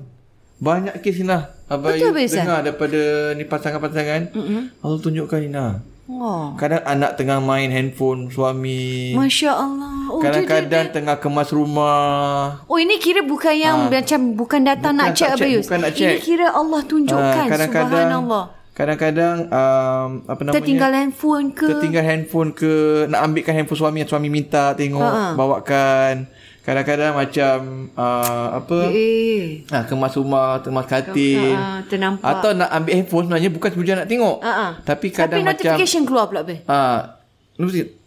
Banyak 0.56 0.94
kes 1.00 1.16
Ina. 1.22 1.38
Abang 1.66 1.98
Betul, 1.98 2.14
Abis, 2.14 2.30
dengar 2.30 2.62
daripada 2.62 3.00
ni 3.34 3.42
pasangan-pasangan. 3.42 4.20
Mm-hmm. 4.30 4.62
Allah 4.86 4.98
tunjukkan 5.00 5.40
Ina. 5.42 5.66
Oh. 6.06 6.54
Kadang 6.54 6.86
anak 6.86 7.18
tengah 7.18 7.42
main 7.42 7.66
handphone 7.66 8.30
suami. 8.30 9.10
Masya 9.18 9.50
Allah. 9.50 9.90
Oh, 10.06 10.22
Kadang-kadang 10.22 10.94
tengah 10.94 11.18
kemas 11.18 11.50
rumah. 11.50 12.62
Oh 12.70 12.78
ini 12.78 13.02
kira 13.02 13.26
bukan 13.26 13.50
yang 13.58 13.90
macam 13.90 14.38
bukan 14.38 14.62
datang 14.62 14.94
Bukan 14.94 15.02
nak 15.02 15.18
check 15.18 15.34
check, 15.34 15.42
Abayus. 15.42 15.64
bukan 15.66 15.80
nak 15.82 15.90
Ini 15.90 15.98
check. 15.98 16.16
kira 16.22 16.46
Allah 16.54 16.80
tunjukkan 16.86 17.42
Ah, 17.42 17.50
kadang-kadang 17.50 17.90
subhanallah. 17.90 18.44
Kadang-kadang 18.76 19.48
um, 19.48 20.08
apa 20.22 20.40
namanya 20.42 20.60
Tertinggal 20.60 20.92
handphone 20.92 21.46
ke? 21.50 21.64
tertinggal 21.66 22.04
handphone 22.04 22.50
ke 22.52 22.72
nak 23.08 23.24
ambilkan 23.24 23.54
handphone 23.54 23.80
suami 23.80 23.96
yang 23.98 24.10
suami 24.10 24.28
minta 24.28 24.76
tengok 24.76 25.00
Ha-ha. 25.02 25.32
bawakan 25.32 26.28
kadang-kadang 26.60 27.14
macam 27.14 27.56
uh, 27.94 28.48
apa 28.54 28.78
Eh. 28.90 29.64
ah 29.70 29.82
kemas 29.82 30.12
rumah 30.14 30.60
kemas 30.60 30.84
katil 30.84 31.54
Ah, 31.54 31.80
ternampak. 31.84 32.26
atau 32.28 32.50
nak 32.52 32.68
ambil 32.68 32.92
handphone 32.92 33.24
sebenarnya 33.24 33.48
bukan 33.48 33.70
tujuan 33.72 33.96
nak 33.96 34.08
tengok 34.08 34.36
Ha-ha. 34.40 34.68
tapi 34.82 35.06
kadang 35.08 35.40
Tapi 35.40 35.46
macam 35.46 35.62
notification 35.64 36.02
keluar 36.04 36.26
pula 36.26 36.42
be. 36.42 36.60
ah 36.66 37.16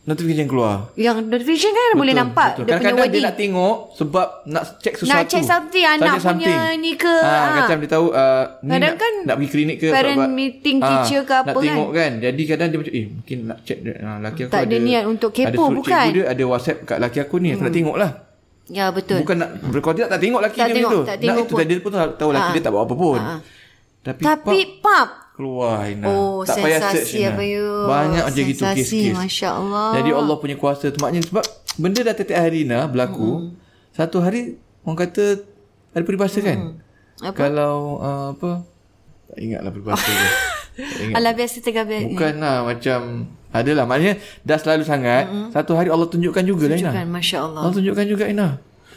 notification, 0.10 0.46
keluar 0.46 0.90
Yang 0.96 1.16
notification 1.24 1.70
kan 1.70 1.90
boleh 1.94 2.14
nampak 2.14 2.48
betul. 2.52 2.64
dia 2.64 2.72
punya 2.72 2.82
Kadang-kadang 2.82 2.98
dia 2.98 3.06
wording. 3.06 3.24
nak 3.24 3.36
tengok 3.38 3.76
sebab 3.94 4.28
nak 4.46 4.64
check 4.78 4.94
sesuatu. 4.96 5.14
Nak 5.14 5.24
check 5.28 5.44
something, 5.44 5.86
anak 5.86 6.06
Check 6.12 6.24
punya 6.26 6.56
ni 6.76 6.92
ke, 6.96 7.16
Ha, 7.20 7.30
ha. 7.30 7.56
Macam 7.56 7.76
dia 7.78 7.90
tahu 7.90 8.06
uh, 8.10 8.44
ni 8.60 8.72
Kadang 8.72 8.82
nak, 8.88 8.94
kan 8.98 9.14
nak 9.24 9.36
pergi 9.38 9.50
klinik 9.50 9.78
ke. 9.78 9.88
parent 9.90 10.18
sebab- 10.18 10.34
meeting 10.34 10.78
ha, 10.78 10.88
teacher 10.90 11.22
ke 11.22 11.34
apa 11.36 11.48
Nak 11.48 11.62
tengok 11.62 11.90
kan. 11.92 12.12
Jadi 12.20 12.42
kadang 12.44 12.68
dia 12.68 12.78
macam 12.78 12.94
eh 12.96 13.06
mungkin 13.08 13.38
nak 13.46 13.58
check 13.62 13.80
dia. 13.80 13.94
Ha, 13.96 14.10
laki 14.20 14.42
aku 14.42 14.52
Tak 14.52 14.62
ada 14.62 14.76
niat 14.78 15.04
untuk 15.06 15.30
kepo, 15.32 15.46
ada 15.46 15.56
suruh 15.56 15.78
bukan? 15.78 15.94
Hmm. 15.94 16.04
Cikgu 16.04 16.16
dia 16.16 16.26
ada 16.28 16.44
WhatsApp 16.44 16.78
kat 16.84 16.98
laki 16.98 17.20
aku 17.20 17.36
ni. 17.38 17.50
Aku 17.52 17.62
nak 17.62 17.72
tengok 17.72 17.96
lah. 17.96 18.12
Ya 18.68 18.86
betul. 18.90 19.18
Bukan 19.20 19.36
nak 19.36 19.50
berkau 19.66 19.92
tak 19.94 20.14
tengok 20.16 20.42
laki 20.42 20.56
Tak 20.56 20.68
dia 20.68 20.76
tengok, 20.76 20.92
tu. 20.92 21.02
tak 21.02 21.10
nak 21.10 21.22
tengok 21.24 21.38
itu 21.40 21.50
pun. 21.50 21.60
tadi 21.60 21.72
dia 21.72 21.82
pun 21.82 21.92
tahu, 21.92 22.10
tahu 22.16 22.30
laki 22.32 22.46
Ha. 22.46 22.54
dia 22.54 22.62
tak 22.62 22.72
buat 22.72 22.84
apa 22.84 22.96
pun. 22.96 23.20
Ha. 23.20 23.34
Tapi, 24.00 24.22
Tapi 24.22 24.58
pap, 24.78 24.80
pap. 24.80 25.10
Keluar 25.40 25.88
Ina. 25.88 26.12
Oh, 26.12 26.44
tak 26.44 26.60
payah 26.60 26.84
search 26.84 27.16
sensasi 27.16 27.24
Ina. 27.24 27.32
apa 27.32 27.44
you. 27.48 27.68
Banyak 27.88 28.24
macam 28.28 28.44
gitu 28.44 28.62
Sensasi, 28.68 28.84
kes-kes. 28.84 29.16
Masya 29.16 29.50
Allah. 29.56 29.90
Jadi 29.96 30.10
Allah 30.12 30.36
punya 30.36 30.56
kuasa 30.60 30.86
tu 30.92 31.00
maknanya 31.00 31.32
sebab 31.32 31.44
benda 31.80 32.00
dah 32.04 32.12
tiap-tiap 32.12 32.40
hari 32.44 32.68
nah 32.68 32.84
berlaku. 32.92 33.56
Satu 33.96 34.20
hari 34.20 34.60
orang 34.84 35.00
kata 35.00 35.40
ada 35.96 36.04
peribahasa 36.04 36.44
kan? 36.44 36.84
Apa? 37.24 37.36
Kalau 37.40 38.04
uh, 38.04 38.36
apa? 38.36 38.68
Tak 39.32 39.40
ingatlah 39.40 39.72
peribahasa 39.72 40.12
dia. 40.12 40.32
Tak 40.80 41.12
ingat. 41.12 41.16
Alah 41.20 41.34
biasa 41.36 41.56
tengah 41.60 41.84
biasa. 41.84 42.08
Bukan 42.08 42.34
lah 42.40 42.58
macam 42.64 43.00
adalah 43.52 43.84
maknanya 43.84 44.16
dah 44.48 44.56
selalu 44.56 44.88
sangat 44.88 45.28
satu 45.52 45.76
hari 45.76 45.92
Allah 45.92 46.08
tunjukkan 46.08 46.44
juga 46.48 46.72
lah 46.72 46.80
Ina. 46.80 46.92
Tunjukkan, 46.96 47.08
Masya 47.12 47.38
Allah. 47.44 47.62
Allah 47.68 47.76
tunjukkan 47.76 48.06
juga 48.08 48.24
Ina. 48.32 48.48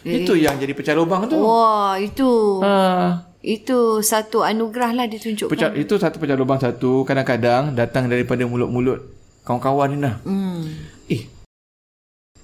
Itu 0.06 0.38
yang 0.38 0.62
jadi 0.62 0.74
pecah 0.78 0.94
lubang 0.94 1.26
tu. 1.26 1.38
Wah, 1.42 1.98
itu. 1.98 2.62
Ha. 2.62 3.31
Itu 3.42 4.06
satu 4.06 4.46
anugerah 4.46 4.94
lah 4.94 5.06
ditunjukkan. 5.10 5.50
Pecah, 5.50 5.74
itu 5.74 5.98
satu 5.98 6.22
pecah 6.22 6.38
lubang 6.38 6.62
satu 6.62 7.02
kadang-kadang 7.02 7.74
datang 7.74 8.06
daripada 8.06 8.46
mulut-mulut 8.46 9.02
kawan-kawan 9.42 9.88
ni 9.90 9.98
nah. 9.98 10.14
Hmm. 10.22 10.62
Eh 11.10 11.26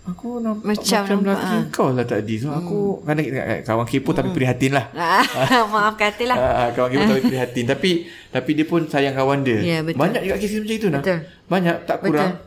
Aku 0.08 0.40
nampak 0.40 0.72
Macam 0.72 1.02
macam, 1.04 1.18
lelaki 1.20 1.52
ah. 1.52 1.62
kau 1.68 1.88
lah 1.92 2.06
tadi. 2.08 2.40
So 2.40 2.48
aku 2.48 3.04
kadang 3.04 3.28
kadang 3.28 3.60
kawan 3.60 3.84
kepo 3.84 4.10
tapi 4.16 4.32
prihatin 4.32 4.72
lah. 4.72 4.88
Ah, 4.96 5.20
Maaf 5.72 6.00
kata 6.00 6.24
lah. 6.24 6.36
Ah, 6.40 6.68
kawan 6.72 6.88
kepo 6.96 7.12
tapi 7.12 7.22
prihatin. 7.28 7.64
Tapi 7.76 7.90
tapi 8.32 8.50
dia 8.56 8.64
pun 8.64 8.88
sayang 8.88 9.12
kawan 9.12 9.44
dia. 9.44 9.60
Ya, 9.60 9.78
betul. 9.84 10.00
Banyak 10.00 10.20
juga 10.24 10.36
kes 10.40 10.52
macam 10.56 10.76
itu 10.80 10.88
nah. 10.88 11.02
Betul. 11.04 11.18
Banyak 11.52 11.76
tak 11.84 11.96
kurang. 12.00 12.40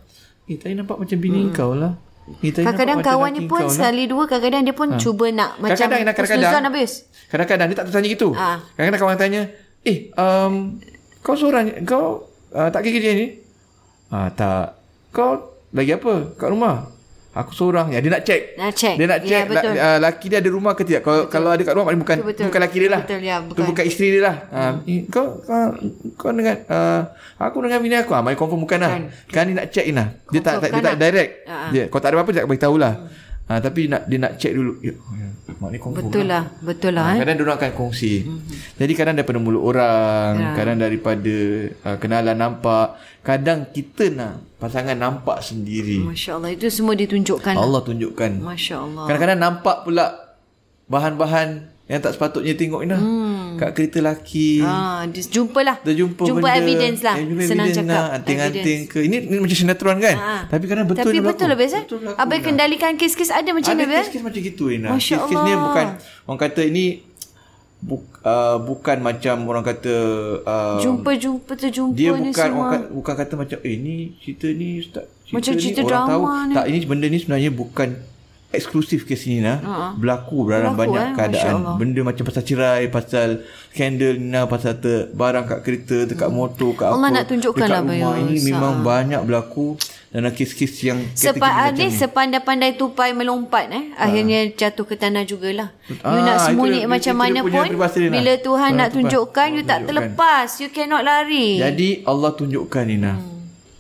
Eh 0.50 0.58
tadi 0.58 0.74
nampak 0.74 0.98
macam 0.98 1.18
bini 1.22 1.54
kau 1.54 1.78
lah. 1.78 1.94
Kadang-kadang 2.40 2.98
macam 3.02 3.10
kawan 3.12 3.32
ni 3.36 3.42
pun 3.46 3.62
kau 3.66 3.72
sekali 3.72 4.04
dua 4.08 4.24
kadang-kadang 4.30 4.64
dia 4.64 4.76
pun 4.76 4.88
cuba 4.96 5.26
nak 5.30 5.60
macam 5.60 5.76
Kadang-kadang, 5.76 6.00
Ina, 6.02 6.12
kadang-kadang. 6.16 6.66
habis. 6.72 6.92
Kadang-kadang 7.28 7.68
dia 7.68 7.78
tak 7.78 7.86
tanya 7.92 8.08
gitu. 8.08 8.30
Ah. 8.38 8.58
Kadang-kadang 8.76 9.02
kawan 9.02 9.18
tanya, 9.20 9.42
"Eh, 9.84 10.12
um, 10.16 10.78
kau 11.20 11.36
seorang 11.36 11.84
kau 11.84 12.28
uh, 12.52 12.70
tak 12.72 12.88
kerja 12.88 12.98
kerja 13.00 13.12
ni?" 13.16 13.28
Ah, 14.12 14.28
tak. 14.32 14.76
Kau 15.16 15.40
lagi 15.72 15.96
apa 15.96 16.36
kat 16.36 16.48
rumah? 16.52 16.92
Aku 17.32 17.56
seorang. 17.56 17.88
Ya, 17.90 18.04
dia 18.04 18.12
nak 18.12 18.28
check. 18.28 18.60
Nak 18.60 18.76
check. 18.76 18.96
Dia 19.00 19.08
nak 19.08 19.20
Ya, 19.24 19.28
check 19.40 19.44
betul. 19.48 19.72
la, 19.72 19.80
uh, 19.80 19.98
laki 20.04 20.26
dia 20.28 20.38
ada 20.44 20.50
rumah 20.52 20.76
ke 20.76 20.84
tidak. 20.84 21.00
Kalau 21.00 21.22
kalau 21.26 21.48
ada 21.48 21.64
kat 21.64 21.72
rumah 21.72 21.88
maknanya 21.88 22.04
bukan 22.04 22.18
Betul, 22.18 22.28
betul. 22.28 22.46
bukan 22.52 22.60
laki 22.60 22.78
dia 22.78 22.90
lah. 22.92 23.02
Betul, 23.02 23.20
ya, 23.22 23.36
Itu 23.40 23.48
bukan. 23.48 23.64
bukan 23.72 23.84
isteri 23.88 24.08
dia 24.12 24.22
lah. 24.22 24.36
Hmm. 24.52 24.76
Uh, 24.84 25.00
kau, 25.08 25.26
kau 25.40 25.64
kau 26.18 26.30
dengan 26.30 26.56
uh, 26.68 27.00
aku 27.40 27.58
dengan 27.64 27.80
bini 27.80 27.96
aku. 27.96 28.12
Ah, 28.12 28.20
mai 28.20 28.36
confirm 28.36 28.60
bukan 28.60 28.80
lah. 28.80 28.92
Kan 29.32 29.44
dia 29.48 29.56
nak 29.56 29.68
check 29.72 29.86
ni 29.88 29.96
lah. 29.96 30.08
Dia 30.28 30.40
tak, 30.40 30.60
Confirm 30.60 30.62
tak 30.62 30.68
dia 30.68 30.76
bukan 30.76 30.84
tak 30.84 30.92
lah. 30.92 31.02
direct. 31.02 31.32
Ah. 31.48 31.70
Dia 31.72 31.84
kau 31.88 32.00
tak 32.00 32.08
ada 32.08 32.16
apa-apa 32.20 32.30
dia 32.30 32.40
tak 32.40 32.48
bagi 32.48 32.62
tahu 32.62 32.76
lah. 32.76 32.94
Ah, 33.52 33.60
tapi 33.60 33.92
nak 33.92 34.08
dia 34.08 34.16
nak 34.16 34.40
check 34.40 34.56
dulu. 34.56 34.80
Ya, 34.80 34.96
ya, 34.96 35.28
maknanya 35.60 35.84
confirm 35.84 36.08
Betul 36.08 36.26
lah. 36.26 36.44
Betul 36.64 36.92
lah. 36.96 37.04
Ha, 37.04 37.12
Eh. 37.12 37.20
kadang 37.20 37.36
dia 37.36 37.44
orang 37.44 37.58
akan 37.60 37.72
kongsi. 37.76 38.14
Mm-hmm. 38.24 38.58
Jadi 38.80 38.94
kadang 38.96 39.16
daripada 39.20 39.40
mulut 39.44 39.60
orang, 39.62 40.32
Ya. 40.40 40.52
kadang 40.56 40.78
daripada 40.80 41.36
uh, 41.84 41.98
kenalan 42.00 42.38
nampak, 42.40 42.96
kadang 43.20 43.68
kita 43.68 44.08
nak 44.08 44.40
pasangan 44.56 44.96
nampak 44.96 45.44
sendiri. 45.44 46.00
Masya 46.00 46.40
Allah. 46.40 46.56
Itu 46.56 46.72
semua 46.72 46.96
ditunjukkan. 46.96 47.60
Allah 47.60 47.82
tunjukkan. 47.84 48.32
Masya 48.40 48.76
Allah. 48.80 49.04
Kadang-kadang 49.06 49.40
nampak 49.42 49.76
pula 49.84 50.06
bahan-bahan 50.88 51.48
yang 51.88 52.00
tak 52.00 52.16
sepatutnya 52.16 52.56
tengok 52.56 52.88
Ina. 52.88 52.96
Hmm. 52.96 53.21
Kat 53.62 53.72
kereta 53.72 54.02
laki. 54.02 54.58
Ah, 54.60 55.06
dis- 55.06 55.30
jumpalah. 55.30 55.78
Terjumpa 55.80 56.18
Jumpa 56.24 56.42
benda 56.42 56.58
evidence 56.58 57.00
lah. 57.00 57.14
eh, 57.14 57.24
jumpa 57.24 57.42
Senang 57.44 57.68
evidence 57.68 57.78
cakap. 57.80 57.94
lah, 57.94 58.16
Anting-anting 58.18 58.80
ke 58.88 58.98
Ini, 59.00 59.18
ini 59.22 59.38
macam 59.38 59.54
sinetron 59.56 59.98
kan 60.00 60.18
Ah. 60.18 60.42
Tapi 60.48 60.64
kadang 60.66 60.86
betul 60.86 61.02
Tapi 61.04 61.14
dia 61.14 61.22
betul 61.22 61.46
lah 61.46 61.54
berlaku. 61.56 61.94
biasa. 61.94 62.18
Abang 62.18 62.36
Ina. 62.36 62.46
kendalikan 62.48 62.92
kes-kes 62.96 63.30
ada 63.30 63.50
macam 63.52 63.70
Ada 63.70 63.78
ni 63.78 63.86
biasa. 63.86 64.02
kes-kes 64.04 64.24
macam 64.24 64.42
gitu 64.42 64.64
Ina. 64.68 64.88
Masya 64.90 65.16
Kes-kes 65.20 65.38
ni 65.38 65.52
Allah. 65.52 65.62
bukan 65.64 65.86
Orang 66.26 66.40
kata 66.40 66.62
ini 66.64 66.86
bu, 67.80 67.96
uh, 68.20 68.58
Bukan 68.60 68.98
macam 69.00 69.36
orang 69.46 69.62
kata 69.64 69.94
uh, 70.42 70.80
Jumpa-jumpa 70.80 71.52
terjumpa 71.54 71.94
Dia 71.94 72.10
ni 72.12 72.18
bukan 72.28 72.34
semua. 72.44 72.58
orang 72.58 72.72
kata, 72.72 72.86
bukan 72.92 73.14
kata 73.16 73.34
macam 73.36 73.58
Eh 73.60 73.76
ni 73.76 73.96
cerita 74.18 74.48
ni 74.50 74.70
Ustaz 74.80 75.06
cerita 75.22 75.36
Macam 75.36 75.52
ni 75.52 75.60
cerita 75.60 75.80
orang 75.80 75.88
drama 75.88 76.10
tahu. 76.10 76.24
ni. 76.44 76.54
Tak 76.56 76.66
ini 76.66 76.78
benda 76.84 77.06
ni 77.06 77.18
sebenarnya 77.18 77.52
bukan 77.52 77.90
Eksklusif 78.52 79.04
kes 79.04 79.24
ni 79.26 79.40
nah. 79.40 79.58
Ha-ha. 79.58 79.88
Berlaku 79.94 80.46
dalam 80.46 80.76
Berlaku, 80.76 80.92
banyak 80.92 81.02
eh, 81.02 81.14
keadaan. 81.14 81.56
Benda 81.76 82.02
macam 82.02 82.24
pasal 82.24 82.44
cerai 82.44 82.84
Pasal 82.88 83.30
skandal 83.70 84.16
Nina 84.16 84.44
Pasal 84.44 84.76
ter, 84.78 85.08
barang 85.10 85.46
kat 85.46 85.60
kereta 85.62 85.98
Dekat 86.04 86.28
motor 86.30 86.72
kat 86.74 86.84
Hmm. 86.86 87.00
Allah 87.00 87.10
apa 87.10 87.16
nak 87.16 87.26
tunjukkan 87.26 87.64
Dekat 87.64 87.72
lah, 87.72 87.82
rumah. 87.82 88.14
Ini 88.20 88.38
memang 88.44 88.74
Ha. 88.74 88.84
banyak 88.84 89.22
berlaku 89.24 89.80
Dalam 90.08 90.30
kes-kes 90.30 90.74
yang 90.82 91.00
Sepa 91.14 91.40
kategori 91.40 91.40
macam 91.40 91.68
Adis 91.72 91.88
ni. 91.88 91.98
sepandai-pandai 91.98 92.72
tupai 92.76 93.10
melompat 93.12 93.66
eh 93.70 93.86
akhirnya 93.96 94.40
jatuh 94.52 94.84
ke 94.84 94.94
tanah 94.94 95.24
jugalah. 95.24 95.72
You 95.88 95.96
Ah, 96.02 96.20
nak 96.20 96.36
itu 96.36 96.44
sembunyi 96.52 96.82
macam 96.86 97.14
itu 97.14 97.22
mana 97.22 97.40
punya 97.40 97.62
pun 97.64 97.72
Nah. 97.72 98.12
bila 98.12 98.34
Tuhan 98.38 98.72
nak 98.74 98.90
tupai. 98.90 98.96
tunjukkan 98.98 99.48
you 99.48 99.56
Allah 99.56 99.64
tak 99.64 99.80
tunjukkan. 99.80 99.88
terlepas. 99.88 100.48
You 100.60 100.70
cannot 100.70 101.02
lari. 101.02 101.48
Jadi 101.58 101.90
Allah 102.04 102.32
tunjukkan 102.34 102.84
Nina 102.84 103.14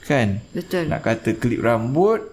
Kan 0.02 0.40
Betul. 0.50 0.88
Nak 0.88 1.00
kata 1.02 1.30
klip 1.34 1.60
rambut 1.60 2.31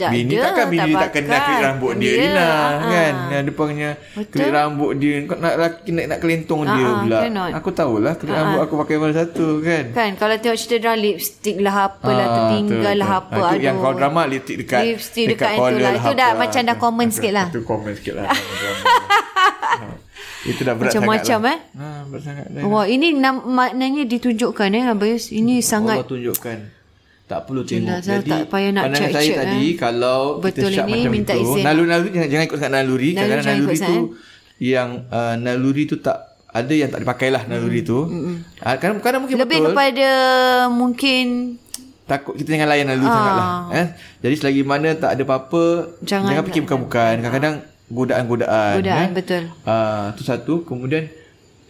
Tak 0.00 0.10
bini 0.10 0.32
ada, 0.32 0.44
takkan 0.46 0.66
bini 0.66 0.90
tak 0.90 1.00
tak 1.00 1.10
kenal 1.12 1.38
klip 1.40 1.58
rambut 1.60 1.92
dia, 1.94 2.10
Dia, 2.10 2.22
Nina 2.22 2.40
ah. 2.40 2.70
kan 2.82 3.14
yang 3.28 3.42
dia 3.42 3.52
Betul. 3.52 4.24
klip 4.30 4.50
rambut 4.50 4.90
dia 4.96 5.14
kau 5.22 5.36
nak 5.36 5.54
laki 5.54 5.88
nak, 5.90 6.04
nak 6.06 6.18
kelentong 6.18 6.60
dia 6.62 6.72
Ah, 6.72 6.80
ah, 6.80 6.96
pula 7.00 7.18
cannot. 7.20 7.50
aku 7.52 7.70
tahulah 7.70 8.12
klip 8.14 8.32
rambut 8.32 8.60
aku 8.60 8.74
pakai 8.78 8.94
mana 8.96 9.14
satu 9.14 9.46
kan 9.60 9.84
Kan 9.90 10.10
kalau 10.14 10.34
tengok 10.34 10.56
cerita 10.56 10.76
drama 10.80 10.98
lipstick 10.98 11.56
lah 11.58 11.74
apalah 11.86 12.18
Ah, 12.20 12.32
tertinggal 12.34 12.94
lah 12.96 13.10
apa 13.18 13.32
Ah, 13.32 13.38
itu 13.38 13.52
aduh. 13.52 13.62
yang 13.62 13.76
kau 13.76 13.92
drama 13.92 14.20
lipstick 14.24 14.56
dekat 14.58 14.80
Lipstick 14.82 15.26
dekat 15.28 15.50
dekat 15.50 15.70
itu 15.70 15.76
lah. 15.78 15.92
Itu 15.92 16.12
dah 16.14 16.30
macam 16.34 16.60
dah 16.62 16.76
common 16.76 17.08
sikit 17.10 17.32
lah. 17.32 17.46
itu 17.48 17.60
common 17.62 17.92
sikit 17.92 18.14
lah. 18.16 18.24
Ha. 18.26 19.86
itu 20.50 20.60
dah 20.62 20.72
berat 20.72 20.88
Macam-macam, 20.90 21.38
sangat 21.38 21.52
eh. 21.52 21.58
lah. 21.76 21.84
ha, 21.92 22.04
berat 22.06 22.22
sangat 22.22 22.46
dah. 22.48 22.62
Wah 22.64 22.84
ini 22.86 23.12
nam- 23.14 23.44
maknanya 23.46 24.02
ditunjukkan 24.04 24.68
eh 24.70 24.82
Abayus. 24.86 25.28
Ini 25.30 25.60
sangat 25.60 26.00
Allah 26.00 26.08
tunjukkan 26.08 26.79
tak 27.30 27.46
perlu 27.46 27.62
tengok 27.62 27.86
lah, 27.86 28.02
Jadi 28.02 28.26
tak 28.28 28.42
payah 28.50 28.70
nak 28.72 28.82
pandangan 28.82 29.06
check-check, 29.06 29.22
saya 29.30 29.38
tadi 29.38 29.62
eh. 29.62 29.70
Kalau 29.76 30.20
Betul 30.36 30.50
kita 30.50 30.66
syak 30.72 30.84
ini, 30.84 30.92
macam 30.96 31.12
minta 31.12 31.32
itu 31.32 31.42
izin. 31.46 31.62
Naluri-naluri 31.62 32.10
jangan, 32.10 32.28
jangan 32.28 32.44
ikutkan 32.44 32.70
naluri 32.70 32.82
Naluri 32.82 33.10
Kadang-kadang 33.14 33.46
naluri 33.46 33.62
ikut 33.70 33.78
tu 33.80 33.94
sangat, 33.94 34.58
Yang 34.58 34.88
uh, 35.08 35.34
naluri 35.38 35.82
tu 35.84 35.96
tak 35.96 36.16
Ada 36.50 36.72
yang 36.74 36.90
tak 36.90 37.00
dipakai 37.00 37.28
lah 37.28 37.42
naluri 37.46 37.80
tu 37.80 37.98
Ah, 38.58 38.74
Kadang-kadang 38.74 39.20
mungkin 39.22 39.36
lebih 39.38 39.56
betul 39.56 39.70
kepada 39.70 40.08
mungkin 40.68 41.26
Takut 42.04 42.34
kita 42.34 42.48
jangan 42.50 42.68
layan 42.68 42.86
naluri 42.90 43.06
sangat 43.08 43.34
lah 43.36 43.48
eh? 43.72 43.86
Jadi 44.18 44.34
selagi 44.34 44.62
mana 44.62 44.88
tak 44.92 45.10
ada 45.14 45.22
apa-apa 45.22 45.64
Jangan- 46.02 46.26
Jangan, 46.28 46.44
fikir 46.44 46.62
bukan-bukan 46.64 47.12
Kadang-kadang 47.16 47.54
godaan-godaan 47.88 48.74
Godaan, 48.76 48.98
eh? 49.00 49.10
betul. 49.14 49.42
Ah, 49.62 50.10
Tu 50.12 50.22
satu 50.22 50.66
Kemudian 50.66 51.06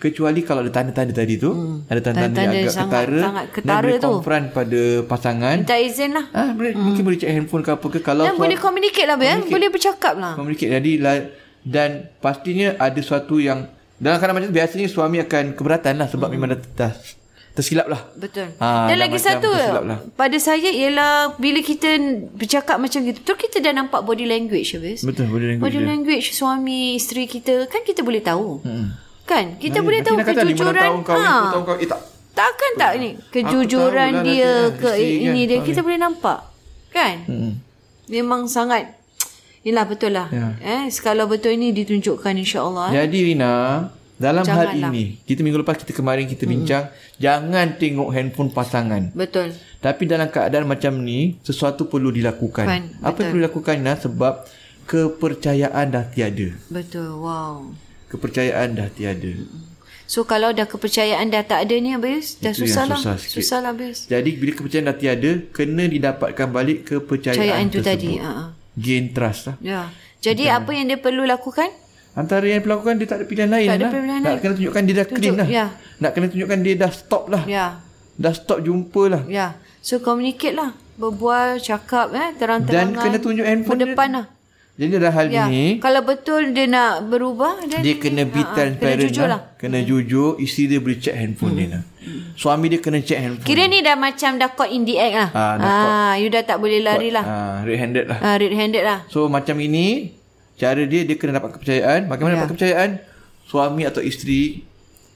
Kecuali 0.01 0.41
kalau 0.41 0.61
ada 0.61 0.73
tanda-tanda 0.73 1.13
tadi 1.13 1.37
tu 1.37 1.53
Ada 1.85 2.01
tanda-tanda 2.01 2.41
Tanda-tanda 2.41 2.41
yang 2.41 2.65
agak 2.65 2.73
sangat- 2.73 2.89
ketara 2.91 3.21
sangat 3.21 3.45
dan 3.45 3.53
ketara 3.53 3.85
boleh 3.85 3.95
tu. 3.95 4.09
confront 4.09 4.47
pada 4.51 4.81
pasangan 5.05 5.57
minta 5.61 5.77
izin 5.79 6.11
lah. 6.11 6.25
Ah, 6.33 6.51
boleh, 6.51 6.73
mungkin 6.73 7.03
boleh 7.05 7.19
check 7.19 7.29
handphone 7.29 7.61
ke 7.61 7.71
apa 7.71 7.87
ke 7.87 7.99
kalau 8.01 8.25
Dan 8.25 8.35
boleh 8.35 8.57
communicate 8.57 9.05
lah 9.05 9.15
Ben. 9.15 9.45
Boleh 9.45 9.69
bercakap 9.69 10.17
lah. 10.17 10.33
communicate 10.35 10.73
jadi 10.73 10.93
la- 10.99 11.29
dan 11.61 11.91
pastinya 12.17 12.73
ada 12.75 12.97
sesuatu 12.97 13.37
yang 13.37 13.69
dalam 13.95 14.17
keadaan 14.17 14.33
macam 14.35 14.49
tu 14.49 14.57
biasanya 14.57 14.89
suami 14.89 15.21
akan 15.21 15.53
keberatan 15.53 15.95
lah 15.95 16.09
sebab 16.09 16.27
memang 16.27 16.49
dah, 16.51 16.61
dah 16.75 16.93
tersilap 17.53 17.85
lah. 17.85 18.01
Betul. 18.15 18.57
Ah, 18.57 18.89
Dan 18.89 18.97
dah 18.97 19.01
lagi 19.03 19.19
satu 19.19 19.53
lah. 19.53 20.01
pada 20.11 20.39
saya 20.39 20.71
ialah 20.71 21.37
bila 21.37 21.61
kita 21.61 21.93
bercakap 22.33 22.81
macam 22.81 23.03
gitu, 23.03 23.21
tu 23.21 23.35
kita 23.37 23.61
dah 23.61 23.75
nampak 23.75 24.01
body 24.01 24.25
language 24.25 24.73
habis. 24.73 25.05
Betul 25.05 25.29
body 25.29 25.47
language. 25.51 25.65
Body 25.67 25.77
dia. 25.77 25.85
language 25.85 26.27
suami 26.31 26.97
isteri 26.97 27.29
kita 27.29 27.69
kan 27.69 27.83
kita 27.83 28.01
boleh 28.01 28.23
tahu. 28.23 28.65
Hmm. 28.65 28.97
Kan? 29.31 29.45
Kita 29.57 29.79
Nanti- 29.79 29.87
boleh 29.87 30.01
tahu 30.03 30.17
kejujuran. 30.21 30.75
tahun 30.75 31.01
kau, 31.07 31.15
Ha. 31.15 31.23
10 31.23 31.53
tahun 31.55 31.63
kau, 31.65 31.77
eh 31.77 31.87
tak. 31.87 32.01
Takkan 32.31 32.73
tak 32.75 32.93
ni 32.97 33.11
kejujuran 33.31 34.11
tahu 34.11 34.17
lah 34.17 34.25
dia 34.25 34.53
ke 34.73 34.91
ini 34.97 35.23
kan, 35.41 35.49
dia 35.49 35.59
kita 35.63 35.81
ni. 35.81 35.85
boleh 35.87 35.99
nampak. 36.01 36.39
Kan? 36.91 37.15
Hmm. 37.25 37.53
Memang 38.09 38.51
sangat 38.51 38.91
Yelah 39.67 39.85
betul 39.85 40.17
lah. 40.17 40.27
Ya. 40.31 40.57
Eh, 40.59 40.83
skala 40.89 41.29
betul 41.29 41.53
ini 41.53 41.71
ditunjukkan 41.71 42.33
insya-Allah. 42.35 42.91
Eh. 42.91 42.99
Jadi 42.99 43.19
Rina, 43.23 43.87
dalam 44.17 44.41
hal 44.43 44.73
Janganlah. 44.73 44.89
ini, 44.89 45.21
kita 45.21 45.41
minggu 45.41 45.61
lepas 45.61 45.77
kita 45.77 45.93
kemarin 45.93 46.25
kita 46.25 46.45
bincang, 46.45 46.89
jangan 47.17 47.77
tengok 47.77 48.09
handphone 48.09 48.49
pasangan. 48.49 49.13
Betul. 49.13 49.53
Tapi 49.79 50.03
dalam 50.05 50.27
keadaan 50.27 50.65
macam 50.65 50.97
ni, 50.97 51.37
sesuatu 51.41 51.87
perlu 51.87 52.09
dilakukan. 52.09 52.65
Kan, 52.65 52.83
Apa 52.99 53.21
yang 53.21 53.29
perlu 53.31 53.41
dilakukan 53.45 53.75
Rina? 53.79 53.95
Sebab 53.95 54.35
kepercayaan 54.85 55.87
dah 55.87 56.05
tiada. 56.05 56.57
Betul. 56.67 57.21
Wow. 57.21 57.77
Kepercayaan 58.11 58.75
dah 58.75 58.89
tiada. 58.89 59.33
So 60.05 60.27
kalau 60.27 60.51
dah 60.51 60.67
kepercayaan 60.67 61.31
dah 61.31 61.47
tak 61.47 61.63
ada 61.63 61.75
ni 61.77 61.95
habis, 61.95 62.35
dah 62.37 62.51
Itu 62.51 62.67
susah 62.67 62.85
lah. 62.85 62.99
susah 62.99 63.15
sikit. 63.17 63.39
Susah 63.39 63.59
lah 63.61 63.71
habis. 63.71 64.05
Jadi 64.05 64.31
bila 64.35 64.53
kepercayaan 64.53 64.87
dah 64.87 64.97
tiada, 64.97 65.31
kena 65.49 65.87
didapatkan 65.87 66.47
balik 66.49 66.79
kepercayaan 66.85 67.39
Kepercayaan 67.39 67.65
tu 67.65 67.79
tersebut. 67.79 67.87
tadi. 67.87 68.13
Ha. 68.19 68.31
Gain 68.75 69.05
trust 69.11 69.43
lah. 69.47 69.57
Ya. 69.61 69.81
Jadi 70.19 70.45
apa 70.47 70.71
yang 70.71 70.85
dia 70.85 70.99
perlu 70.99 71.23
lakukan? 71.25 71.71
Antara 72.11 72.43
yang 72.45 72.59
dilakukan 72.61 72.99
dia 72.99 73.07
tak 73.07 73.17
ada 73.17 73.25
pilihan 73.25 73.47
lain 73.49 73.65
Tak 73.65 73.77
ada 73.77 73.81
lah. 73.81 73.93
pilihan 73.95 74.19
Nak 74.19 74.27
lain. 74.27 74.41
kena 74.41 74.53
tunjukkan 74.53 74.83
dia 74.83 74.95
dah 74.97 75.07
clean 75.09 75.35
lah. 75.37 75.47
ya. 75.49 75.65
Nak 75.97 76.11
kena 76.11 76.27
tunjukkan 76.27 76.59
dia 76.61 76.75
dah 76.77 76.91
stop 76.91 77.25
lah. 77.31 77.43
Ya. 77.47 77.67
Dah 78.13 78.35
stop 78.35 78.59
jumpa 78.61 79.03
lah. 79.07 79.23
Ya. 79.25 79.47
So 79.81 80.03
communicate 80.03 80.53
lah. 80.53 80.75
Berbual, 80.97 81.57
cakap 81.57 82.11
eh 82.13 82.35
terang-terangan. 82.35 82.93
Dan 82.93 83.01
kena 83.01 83.17
tunjuk 83.17 83.47
handphone 83.47 83.79
dia. 83.79 83.87
Berdepan 83.87 84.09
lah. 84.13 84.27
Jadi 84.81 84.97
dalam 84.97 85.13
hal 85.13 85.27
Ya. 85.29 85.45
ini, 85.45 85.77
Kalau 85.77 86.01
betul 86.01 86.57
dia 86.57 86.65
nak 86.65 87.05
berubah 87.05 87.61
dan 87.63 87.85
dia 87.85 88.01
kena 88.01 88.25
be 88.25 88.41
Ha, 88.41 88.43
ha. 88.43 88.55
transparent 88.57 88.97
Kena 88.97 89.05
jujur 89.05 89.23
lah. 89.23 89.31
lah. 89.31 89.41
Kena 89.55 89.79
jujur. 89.79 90.31
Isteri 90.37 90.65
dia 90.67 90.79
boleh 90.81 90.97
check 90.97 91.13
handphone 91.13 91.53
dia 91.55 91.69
lah. 91.71 91.83
Suami 92.33 92.67
dia 92.67 92.81
kena 92.81 92.99
check 92.99 93.21
handphone. 93.21 93.45
Kira 93.45 93.69
ni 93.69 93.79
dah 93.79 93.93
macam 93.95 94.41
dah 94.41 94.49
caught 94.49 94.73
in 94.73 94.83
the 94.83 94.97
act 94.97 95.15
lah. 95.15 95.29
Ah, 95.31 95.55
dah 95.55 95.69
ah, 95.69 96.13
you 96.17 96.27
dah 96.27 96.41
tak 96.41 96.57
boleh 96.57 96.81
lari 96.81 97.13
lah. 97.13 97.21
Ah, 97.21 97.57
red 97.61 97.77
handed 97.77 98.09
lah. 98.09 98.19
Ah, 98.19 98.35
red 98.35 98.51
handed 98.51 98.81
lah. 98.81 99.05
So 99.07 99.29
macam 99.29 99.61
ini 99.61 100.17
cara 100.57 100.81
dia 100.83 101.05
dia 101.05 101.15
kena 101.15 101.37
dapat 101.37 101.61
kepercayaan. 101.61 102.09
Bagaimana 102.09 102.33
Ya. 102.33 102.37
dapat 102.41 102.49
kepercayaan? 102.51 102.91
Suami 103.45 103.85
atau 103.85 104.01
isteri 104.01 104.65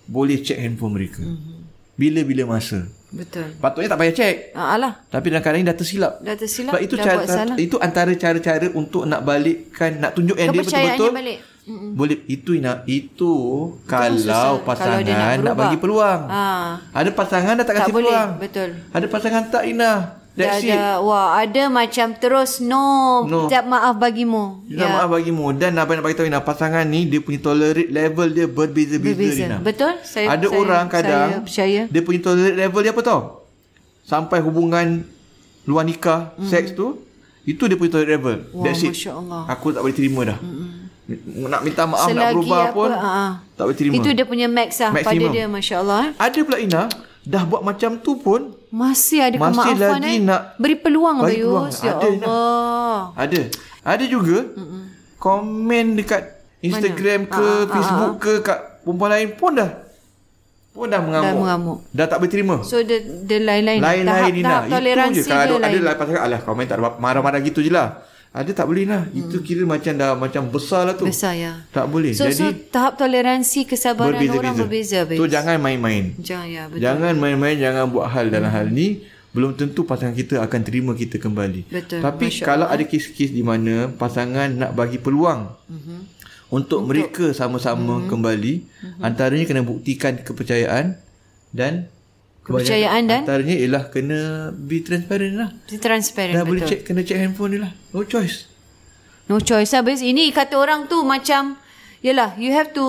boleh 0.05 0.45
check 0.45 0.61
handphone 0.61 0.93
mereka. 0.93 1.25
Mhm. 1.25 1.65
Bila-bila 1.97 2.53
masa. 2.53 2.85
Betul. 3.15 3.47
Patutnya 3.63 3.89
tak 3.95 3.99
payah 4.03 4.15
check. 4.15 4.35
Ah, 4.59 4.75
alah. 4.75 4.93
Tapi 5.07 5.27
dalam 5.31 5.43
keadaan 5.47 5.63
ini 5.63 5.69
dah 5.71 5.79
tersilap. 5.79 6.13
Dah 6.19 6.35
tersilap. 6.35 6.73
Sebab 6.75 6.83
itu 6.83 6.95
dah 6.99 7.05
cara 7.07 7.55
itu 7.55 7.77
antara 7.79 8.13
cara-cara 8.19 8.67
untuk 8.75 9.07
nak 9.07 9.23
balikkan 9.23 10.03
nak 10.03 10.19
tunjuk 10.19 10.35
yang 10.35 10.51
dia 10.51 10.61
betul-betul 10.61 11.11
balik. 11.15 11.39
boleh 11.97 12.19
itu 12.29 12.61
nak 12.61 12.85
itu 12.85 13.35
kalau 13.89 14.19
susah. 14.21 14.61
pasangan 14.67 15.01
Kalau 15.01 15.41
nak 15.41 15.41
nak, 15.47 15.55
bagi 15.57 15.77
peluang. 15.79 16.21
Ah. 16.29 16.83
Ada 16.91 17.11
pasangan 17.15 17.55
dah 17.57 17.65
tak, 17.65 17.75
Tak 17.79 17.87
kasih 17.87 17.93
boleh. 17.95 18.11
peluang. 18.11 18.31
Betul. 18.43 18.69
Ada 18.91 19.07
pasangan 19.07 19.43
tak 19.49 19.63
Ina. 19.65 19.93
Dah 20.35 20.59
That's 20.59 20.67
it. 20.67 20.75
ada. 20.75 20.99
Wah, 20.99 21.39
ada 21.39 21.63
macam 21.71 22.11
terus 22.19 22.59
no. 22.59 23.23
No. 23.31 23.47
Tak 23.47 23.71
maaf 23.71 23.95
bagimu. 24.03 24.67
Dia 24.67 24.91
maaf 24.91 25.07
bagimu 25.15 25.55
dan 25.55 25.79
apa 25.79 25.95
nak 25.95 26.03
bagi 26.03 26.19
tahu 26.19 26.27
Ina 26.27 26.43
pasangan 26.43 26.83
ni 26.83 27.07
dia 27.07 27.23
punya 27.23 27.39
tolerate 27.39 27.87
level 27.87 28.29
dia 28.35 28.47
berbeza-beza 28.51 29.15
Berbeza. 29.15 29.45
Ina. 29.47 29.59
Betul? 29.63 29.95
Saya, 30.03 30.35
Ada 30.35 30.51
saya, 30.51 30.59
orang 30.59 30.85
kadang 30.91 31.29
Saya 31.31 31.47
percaya. 31.47 31.83
dia 31.87 32.01
punya 32.03 32.21
tolerate 32.27 32.59
level 32.59 32.81
dia 32.83 32.91
apa 32.91 33.03
tau? 33.07 33.21
Sampai 34.03 34.43
hubungan 34.43 35.07
luar 35.71 35.87
nikah, 35.87 36.35
mm. 36.35 36.51
seks 36.51 36.75
tu 36.75 36.99
itu 37.47 37.63
dia 37.71 37.79
punya 37.79 37.95
tolerate 37.95 38.13
level. 38.19 38.37
Wah, 38.59 38.65
That's 38.67 38.83
it. 38.83 38.95
Allah. 39.07 39.47
Aku 39.55 39.71
tak 39.71 39.87
boleh 39.87 39.95
terima 39.95 40.21
dah. 40.27 40.39
Mm-mm. 40.43 40.83
Nak 41.47 41.61
minta 41.63 41.87
maaf 41.87 42.09
nak 42.09 42.17
Selagi 42.17 42.35
berubah 42.35 42.61
apa, 42.65 42.75
pun 42.75 42.91
ah. 42.91 43.33
tak 43.55 43.65
boleh 43.71 43.79
terima. 43.79 43.95
Itu 44.03 44.09
dia 44.11 44.27
punya 44.27 44.51
max 44.51 44.83
lah 44.83 44.91
pada 44.99 45.15
Maximum. 45.15 45.31
dia. 45.31 45.45
Masya 45.47 45.75
Allah. 45.79 46.01
Eh. 46.11 46.13
Ada 46.19 46.39
pula 46.43 46.59
Ina 46.59 46.83
dah 47.25 47.43
buat 47.49 47.63
macam 47.65 47.97
tu 48.05 48.21
pun 48.21 48.53
Masih 48.75 49.23
ada 49.23 49.37
Masih 49.39 49.55
kemaafan 49.55 50.03
lagi 50.03 50.11
eh. 50.11 50.19
nak 50.19 50.41
Beri 50.59 50.75
peluang 50.75 51.17
bagi 51.23 51.39
peluang. 51.41 51.71
Bayus. 51.71 51.79
Ya 51.79 51.95
Ada. 51.95 52.07
Allah. 52.11 52.99
ada. 53.15 53.41
Ada 53.87 54.05
juga 54.11 54.39
komen 55.17 55.95
dekat 55.95 56.23
Instagram 56.59 57.21
ke 57.29 57.39
Ah, 57.39 57.63
ah, 57.63 57.71
Facebook 57.71 58.13
ke 58.19 58.33
kat 58.43 58.59
perempuan 58.83 59.11
lain 59.15 59.31
pun 59.37 59.53
dah 59.55 59.71
pun 60.75 60.91
dah 60.91 60.99
mengamuk. 60.99 61.23
Dah 61.23 61.35
mengamuk. 61.39 61.79
Dah 61.95 62.07
tak 62.11 62.19
boleh 62.19 62.33
terima. 62.35 62.57
So 62.67 62.83
dia, 62.83 62.99
dia 62.99 63.39
lain-lain. 63.39 63.79
Lain-lain 63.79 64.11
tahap, 64.11 64.35
Nina. 64.35 64.49
tahap 64.51 64.63
toleransi 64.67 65.15
Itu 65.15 65.23
je. 65.23 65.31
Kalau 65.31 65.39
ada, 65.55 65.55
ada 65.55 65.71
lain. 65.71 65.83
lah 65.87 65.95
pasal 65.95 66.19
alah 66.19 66.41
komen 66.43 66.65
tak 66.67 66.77
ada 66.83 66.91
marah-marah 66.99 67.41
gitu 67.47 67.63
je 67.63 67.71
lah. 67.71 68.03
Ada 68.35 68.51
tak 68.51 68.67
boleh 68.67 68.83
lah. 68.83 69.07
Itu 69.15 69.39
kira 69.41 69.63
macam 69.63 69.95
dah 69.95 70.19
macam 70.19 70.51
besar 70.51 70.91
lah 70.91 70.99
tu. 70.99 71.07
Besar 71.07 71.39
ya. 71.39 71.63
Tak 71.71 71.87
boleh. 71.87 72.11
So, 72.11 72.27
Jadi 72.27 72.35
so 72.35 72.51
tahap 72.69 72.99
toleransi 72.99 73.63
kesabaran 73.63 74.19
berbeza-beza. 74.19 74.41
orang 74.43 74.55
berbeza. 74.59 74.99
Bayus. 75.07 75.21
So 75.23 75.31
jangan 75.31 75.57
main-main. 75.57 76.05
Jangan 76.19 76.47
ya. 76.51 76.63
Betul. 76.67 76.83
Jangan 76.83 77.15
main-main, 77.15 77.55
jangan 77.55 77.85
buat 77.87 78.11
hal 78.11 78.27
dalam 78.29 78.51
hal 78.51 78.67
ni. 78.69 79.07
Belum 79.31 79.55
tentu 79.55 79.83
pasangan 79.83 80.11
kita 80.13 80.43
akan 80.43 80.61
terima 80.63 80.93
kita 80.93 81.19
kembali. 81.19 81.71
Betul. 81.71 82.03
Tapi 82.03 82.27
Masya 82.27 82.43
kalau 82.43 82.67
ada 82.67 82.83
kes-kes 82.83 83.31
di 83.31 83.43
mana 83.43 83.87
pasangan 83.89 84.51
nak 84.51 84.75
bagi 84.75 84.99
peluang 84.99 85.55
Mhm. 85.67 85.99
untuk, 86.51 86.83
mereka 86.83 87.31
sama-sama 87.31 88.03
kembali, 88.05 88.55
Mhm. 88.63 89.01
antaranya 89.01 89.47
kena 89.47 89.63
buktikan 89.63 90.19
kepercayaan 90.19 90.99
dan 91.51 91.87
Kepercayaan 92.45 93.03
dan? 93.09 93.25
antaranya 93.25 93.57
ialah 93.57 93.83
kena 93.89 94.21
be 94.53 94.85
transparent 94.85 95.35
lah. 95.41 95.49
Dia 95.65 95.81
transparent. 95.81 96.37
Dah 96.37 96.45
betul. 96.45 96.51
boleh 96.53 96.63
check 96.69 96.81
kena 96.85 97.01
check 97.01 97.17
handphone 97.17 97.57
dia 97.57 97.61
lah. 97.65 97.73
No 97.97 98.05
choice. 98.05 98.45
No 99.33 99.41
choice 99.41 99.73
lah. 99.73 99.81
Bayus. 99.81 100.05
Ini 100.05 100.29
kata 100.29 100.61
orang 100.61 100.85
tu 100.85 101.01
macam... 101.03 101.57
Yelah, 102.05 102.37
you 102.37 102.53
have 102.53 102.77
to 102.77 102.85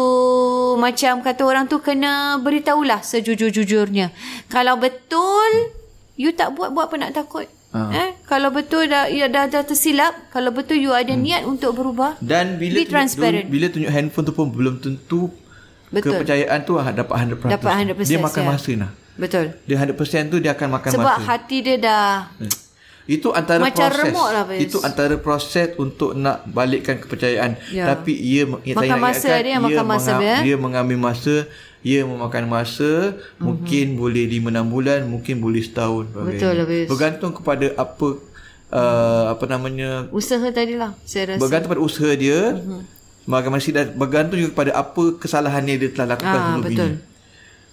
macam 0.76 1.24
kata 1.24 1.48
orang 1.48 1.72
tu 1.72 1.80
kena 1.80 2.36
beritahulah 2.44 3.00
sejujur-jujurnya. 3.00 4.12
Kalau 4.52 4.76
betul, 4.76 5.72
you 6.20 6.36
tak 6.36 6.52
buat, 6.52 6.76
buat 6.76 6.92
apa 6.92 6.96
nak 7.00 7.16
takut. 7.16 7.48
Ah. 7.72 7.96
Eh, 7.96 8.10
kalau 8.28 8.52
betul 8.52 8.92
dah, 8.92 9.08
ya, 9.08 9.32
dah, 9.32 9.48
dah 9.48 9.64
tersilap, 9.64 10.12
kalau 10.36 10.52
betul 10.52 10.76
you 10.76 10.92
ada 10.92 11.16
niat 11.16 11.48
untuk 11.48 11.80
berubah, 11.80 12.20
Dan 12.20 12.60
bila 12.60 12.76
Be 12.76 12.92
transparent. 12.92 13.48
bila 13.48 13.72
tunjuk 13.72 13.88
handphone 13.88 14.26
tu 14.28 14.36
pun 14.36 14.52
belum 14.52 14.84
tentu 14.84 15.32
Betul. 15.96 16.20
kepercayaan 16.20 16.60
tu 16.68 16.76
ah, 16.76 16.92
dapat 16.92 17.16
100%. 17.40 17.56
Dapat 17.56 17.72
100%, 17.96 18.12
Dia 18.12 18.20
makan 18.20 18.42
ya. 18.44 18.48
masa 18.52 18.72
nah. 18.76 18.92
Betul. 19.16 19.46
Dia 19.64 19.76
100% 19.78 19.96
tu 20.28 20.38
dia 20.38 20.52
akan 20.52 20.68
makan 20.74 20.90
Sebab 20.92 21.16
masa. 21.16 21.26
hati 21.26 21.58
dia 21.60 21.78
dah... 21.78 22.08
Itu 23.06 23.30
antara 23.32 23.62
Macam 23.62 23.86
proses. 23.86 24.02
remuk 24.02 24.28
lah. 24.28 24.44
Itu 24.58 24.78
antara 24.82 25.14
proses 25.16 25.78
untuk 25.78 26.18
nak 26.18 26.42
balikkan 26.48 26.98
kepercayaan. 26.98 27.54
Ya. 27.70 27.86
Tapi 27.88 28.10
ia 28.12 28.50
saya 28.50 28.74
Makan 28.74 28.90
nak 28.90 28.98
masa 29.00 29.22
ingatkan, 29.30 29.46
dia, 29.46 29.58
makan 29.60 29.86
masa 29.86 30.10
menga- 30.10 30.20
dia. 30.20 30.36
Dia 30.42 30.56
mengambil 30.58 30.98
masa, 31.00 31.36
ia 31.80 32.02
memakan 32.02 32.44
masa, 32.48 32.92
Mhm. 33.14 33.38
mungkin 33.40 33.86
boleh 33.96 34.24
5 34.28 34.50
6 34.50 34.66
bulan, 34.66 35.00
mungkin 35.06 35.36
boleh 35.38 35.62
setahun. 35.62 36.10
Betul 36.10 36.54
lah. 36.56 36.66
Bergantung 36.88 37.32
kepada 37.32 37.78
apa 37.78 38.08
uh, 38.72 39.26
apa 39.30 39.46
namanya 39.46 40.10
Usaha 40.10 40.50
tadilah, 40.50 40.98
saya 41.04 41.24
rasa. 41.30 41.40
bergantung 41.40 41.70
pada 41.72 41.84
usaha 41.84 42.10
dia. 42.12 42.58
Bagaimana 43.24 43.58
sih 43.60 43.70
dan 43.70 43.90
bergantung 43.92 44.38
juga 44.38 44.50
kepada 44.52 44.72
apa 44.76 45.04
kesalahan 45.16 45.62
yang 45.64 45.78
dia 45.78 45.90
telah 45.92 46.14
lakukan 46.14 46.30
Ah, 46.32 46.46
sebelum 46.48 46.62
betul. 46.64 46.90
ini. 46.90 47.14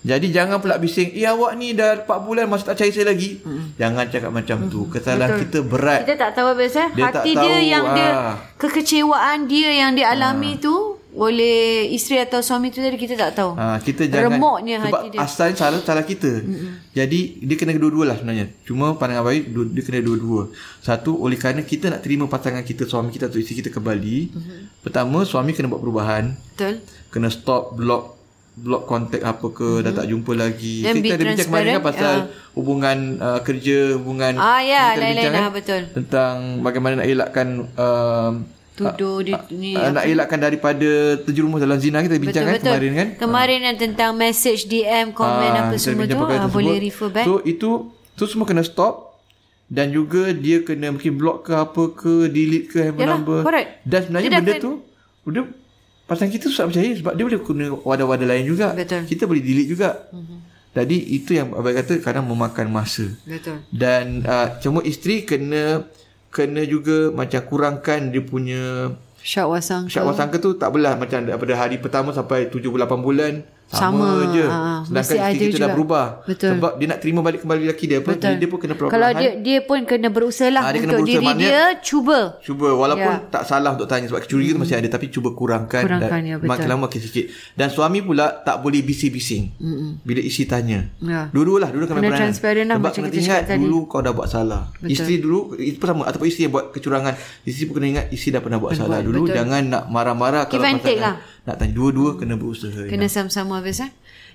Jadi 0.02 0.34
jangan 0.34 0.58
pula 0.58 0.82
bising, 0.82 1.14
"Eh 1.14 1.26
awak 1.30 1.54
ni 1.54 1.78
dah 1.78 2.02
4 2.02 2.26
bulan 2.26 2.50
masih 2.50 2.66
tak 2.66 2.74
percaya 2.74 2.90
saya 2.90 3.06
lagi." 3.14 3.38
Jangan 3.78 4.04
cakap 4.10 4.30
macam 4.34 4.56
tu. 4.66 4.90
Kesalahan 4.90 5.38
kita 5.46 5.62
berat. 5.62 6.02
Kita 6.02 6.14
tak 6.18 6.30
tahu 6.34 6.58
biasa 6.58 6.80
Dia 6.92 7.04
tak 7.08 7.22
hati 7.22 7.32
dia 7.38 7.42
tahu, 7.42 7.70
yang 7.70 7.84
dia 7.94 8.08
ah. 8.10 8.34
kekecewaan 8.58 9.38
dia 9.46 9.70
yang 9.70 9.90
dia 9.94 10.10
alami 10.10 10.58
tu 10.58 10.98
oleh 11.12 11.92
isteri 11.92 12.24
atau 12.24 12.40
suami 12.40 12.72
tu 12.72 12.80
tadi 12.80 12.96
kita 12.96 13.14
tak 13.20 13.36
tahu. 13.36 13.52
Ha, 13.52 13.76
kita 13.84 14.08
jangan 14.08 14.40
Remuknya 14.40 14.80
sebab 14.80 14.92
hati 14.96 15.08
dia. 15.12 15.20
asalnya 15.20 15.54
salah 15.60 15.80
salah 15.84 16.04
kita. 16.08 16.40
Mm-mm. 16.40 16.88
Jadi 16.96 17.44
dia 17.44 17.56
kena 17.60 17.76
dua-dua 17.76 18.08
lah 18.08 18.16
sebenarnya. 18.16 18.48
Cuma 18.64 18.96
pandangan 18.96 19.28
baik 19.28 19.52
dia 19.76 19.82
kena 19.84 20.00
dua-dua. 20.00 20.48
Satu 20.80 21.20
oleh 21.20 21.36
kerana 21.36 21.60
kita 21.68 21.92
nak 21.92 22.00
terima 22.00 22.24
pasangan 22.32 22.64
kita 22.64 22.88
suami 22.88 23.12
kita 23.12 23.28
atau 23.28 23.36
isteri 23.36 23.60
kita 23.60 23.68
kembali. 23.68 24.18
Mm-hmm. 24.32 24.58
Pertama 24.80 25.28
suami 25.28 25.52
kena 25.52 25.68
buat 25.68 25.84
perubahan, 25.84 26.32
Betul. 26.56 26.80
kena 27.12 27.28
stop 27.28 27.76
block 27.76 28.11
block 28.52 28.84
kontak 28.84 29.24
apa 29.24 29.46
ke 29.48 29.64
mm-hmm. 29.64 29.84
dah 29.84 29.92
tak 29.96 30.06
jumpa 30.12 30.32
lagi. 30.36 30.84
Dan 30.84 31.00
kita 31.00 31.14
ada 31.16 31.24
bincang 31.24 31.48
kemarin 31.48 31.70
kan 31.72 31.84
pasal 31.84 32.14
hubungan 32.52 32.98
uh, 33.16 33.40
kerja, 33.40 33.78
hubungan 33.96 34.32
Ah, 34.36 34.60
ya, 34.60 34.92
lain-lain 34.92 35.32
lah, 35.32 35.48
kan? 35.48 35.56
betul. 35.56 35.80
Tentang 35.90 36.34
bagaimana 36.60 37.00
nak 37.00 37.08
elakkan 37.08 37.48
um, 37.72 38.32
Tuduh 38.72 39.20
di 39.20 39.32
ni. 39.52 39.76
uh, 39.76 39.92
nak 39.92 40.04
elakkan 40.04 40.40
daripada 40.40 41.20
terjerumus 41.20 41.60
dalam 41.60 41.76
zina 41.76 42.00
kita 42.00 42.16
bincang 42.16 42.44
kan 42.48 42.60
kemarin 42.60 42.92
kan. 42.92 43.08
Kemarin 43.20 43.60
yang 43.62 43.76
tentang 43.76 44.10
message 44.16 44.68
DM, 44.68 45.12
komen 45.12 45.48
Ah, 45.48 45.68
apa 45.68 45.76
semua 45.76 46.04
tu 46.04 46.16
ah, 46.16 46.48
boleh 46.48 46.76
refer 46.80 47.08
back. 47.12 47.24
So 47.28 47.44
itu 47.44 47.92
tu 48.16 48.24
semua 48.28 48.44
kena 48.44 48.64
stop 48.64 49.16
dan 49.72 49.88
juga 49.92 50.32
dia 50.32 50.60
kena 50.60 50.92
mungkin 50.92 51.16
block 51.16 51.48
ke 51.48 51.52
apa 51.56 51.82
ke 51.96 52.28
delete 52.28 52.68
ke 52.68 52.76
handphone 52.84 53.04
Yalah, 53.08 53.16
number. 53.16 53.40
correct. 53.40 53.68
Dan 53.84 54.00
sebenarnya 54.04 54.28
Dia 54.28 54.40
benda 54.40 54.52
kena- 54.52 54.64
tu 54.64 54.72
dia 55.22 55.42
pasangan 56.12 56.28
kita 56.28 56.52
susah 56.52 56.68
percaya 56.68 56.92
sebab 56.92 57.12
dia 57.16 57.24
boleh 57.24 57.40
guna 57.40 57.64
wadah-wadah 57.80 58.28
lain 58.28 58.44
juga. 58.44 58.76
Betul. 58.76 59.08
Kita 59.08 59.24
boleh 59.24 59.40
delete 59.40 59.72
juga. 59.72 60.04
Mm-hmm. 60.12 60.38
Jadi 60.72 60.96
itu 61.12 61.30
yang 61.36 61.52
abang 61.52 61.72
kata 61.72 62.00
kadang 62.00 62.24
memakan 62.28 62.68
masa. 62.68 63.08
Betul. 63.24 63.64
Dan 63.72 64.24
uh, 64.24 64.60
cuma 64.60 64.84
isteri 64.84 65.24
kena 65.24 65.88
kena 66.32 66.64
juga 66.64 67.12
macam 67.12 67.40
kurangkan 67.44 68.08
dia 68.08 68.24
punya 68.24 68.92
Syak 69.22 69.46
wasangka. 69.54 69.86
syak 69.86 70.02
wasangka 70.02 70.36
tu 70.42 70.58
tak 70.58 70.74
belah 70.74 70.98
macam 70.98 71.22
daripada 71.22 71.54
hari 71.54 71.78
pertama 71.78 72.10
sampai 72.10 72.50
7 72.50 72.58
8 72.58 72.74
bulan 72.98 73.46
sama, 73.72 74.04
Sama. 74.20 74.30
je. 74.30 74.44
Ah, 74.44 74.80
Sedangkan 74.84 75.16
isteri 75.24 75.32
kita 75.40 75.48
dah 75.48 75.56
juga. 75.58 75.68
berubah. 75.72 76.06
Betul. 76.22 76.50
Sebab 76.52 76.72
dia 76.76 76.86
nak 76.86 76.98
terima 76.98 77.20
balik 77.20 77.40
kembali 77.40 77.60
lelaki 77.62 77.84
dia 77.86 77.98
apa? 77.98 78.10
Betul. 78.10 78.20
Dia, 78.22 78.36
dia 78.36 78.46
pun 78.46 78.58
kena 78.58 78.74
perlahan 78.74 78.92
Kalau 78.92 79.08
dia 79.14 79.30
dia 79.38 79.58
pun 79.62 79.78
kena 79.82 80.08
berusaha 80.08 80.48
lah 80.48 80.62
Ah, 80.62 80.70
dia 80.70 80.78
kena 80.78 80.92
untuk 80.92 80.98
berusaha, 81.02 81.16
diri 81.16 81.26
maknanya- 81.26 81.48
dia 81.48 81.80
cuba. 81.80 82.18
Cuba 82.38 82.68
walaupun 82.70 83.12
Ya. 83.14 83.26
tak 83.30 83.42
salah 83.42 83.70
untuk 83.72 83.86
tanya 83.86 84.06
sebab 84.06 84.20
kecurigaan 84.20 84.54
tu 84.54 84.60
masih 84.60 84.76
ada 84.76 84.88
tapi 84.88 85.06
cuba 85.08 85.28
kurangkan, 85.32 85.82
Kurangkan, 85.82 86.10
dan 86.12 86.22
ya, 86.22 86.36
betul. 86.36 86.50
makin 86.50 86.66
lama 86.68 86.80
makin 86.82 87.00
sikit. 87.00 87.24
Dan 87.54 87.68
suami 87.68 87.98
pula 88.00 88.26
tak 88.38 88.56
boleh 88.58 88.80
bising-bising. 88.80 89.44
Mm-mm. 89.56 89.90
Bila 90.02 90.20
isteri 90.20 90.44
tanya. 90.46 90.78
Ya. 90.98 91.26
Dua-dua 91.28 91.58
lah, 91.58 91.70
dua 91.70 91.80
kena 91.82 91.96
Kena 91.96 92.02
beranan. 92.06 92.20
transparent 92.28 92.66
lah 92.66 92.76
Sebab 92.76 92.86
macam 92.86 93.00
kena 93.00 93.08
kita 93.08 93.18
ingat 93.18 93.38
cakap 93.38 93.48
tadi. 93.48 93.62
dulu 93.62 93.78
kau 93.86 94.00
dah 94.00 94.12
buat 94.12 94.28
salah. 94.28 94.62
Betul. 94.74 94.90
Isteri 94.90 95.14
dulu 95.18 95.38
itu 95.56 95.76
pun 95.76 95.88
sama 95.88 96.02
ataupun 96.04 96.26
isteri 96.26 96.42
yang 96.42 96.52
buat 96.52 96.66
kecurangan. 96.70 97.12
Isteri 97.42 97.64
pun 97.64 97.74
kena 97.74 97.86
ingat 97.88 98.06
isteri 98.10 98.30
dah 98.30 98.42
pernah 98.42 98.58
buat 98.58 98.72
salah 98.74 98.98
dulu. 99.00 99.24
betul. 99.24 99.34
Jangan 99.34 99.62
nak 99.64 99.84
marah-marah 99.88 100.42
take 100.44 100.98
lah. 100.98 101.16
Nak 101.42 101.58
tanya 101.58 101.74
dua-dua 101.74 102.14
kena 102.18 102.38
berusaha. 102.38 102.86
Kena 102.86 103.10
sama-sama 103.10 103.58
habis 103.58 103.82
eh. 103.82 103.90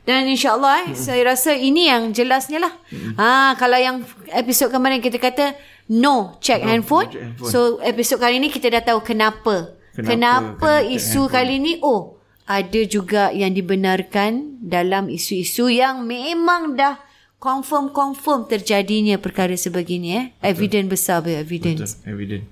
Dan 0.07 0.23
insyaAllah 0.31 0.91
eh, 0.91 0.95
saya 0.95 1.23
rasa 1.27 1.51
ini 1.51 1.91
yang 1.91 2.15
jelasnya 2.15 2.63
lah. 2.63 2.73
Ha, 3.19 3.55
kalau 3.59 3.75
yang 3.75 4.03
episod 4.31 4.71
kemarin 4.71 5.03
kita 5.03 5.19
kata 5.19 5.55
no 5.91 6.39
check 6.39 6.63
handphone. 6.63 7.11
check 7.11 7.23
handphone. 7.23 7.51
So 7.51 7.83
episod 7.83 8.19
kali 8.19 8.39
ni 8.39 8.47
kita 8.47 8.71
dah 8.71 8.83
tahu 8.83 9.03
kenapa. 9.03 9.75
Kenapa 9.97 10.13
Kenapa, 10.13 10.71
isu 10.85 11.25
kali 11.25 11.57
ni 11.57 11.73
oh 11.81 12.21
ada 12.47 12.81
juga 12.87 13.35
yang 13.35 13.51
dibenarkan 13.51 14.63
dalam 14.63 15.11
isu-isu 15.11 15.67
yang 15.67 16.07
memang 16.07 16.79
dah 16.79 16.95
confirm-confirm 17.43 18.47
terjadinya 18.47 19.19
perkara 19.19 19.53
sebegini 19.59 20.09
eh. 20.15 20.25
Evidence 20.39 20.87
besar 20.87 21.19
ber 21.19 21.35
evidence. 21.43 21.99
Betul, 21.99 22.11
evident. 22.15 22.43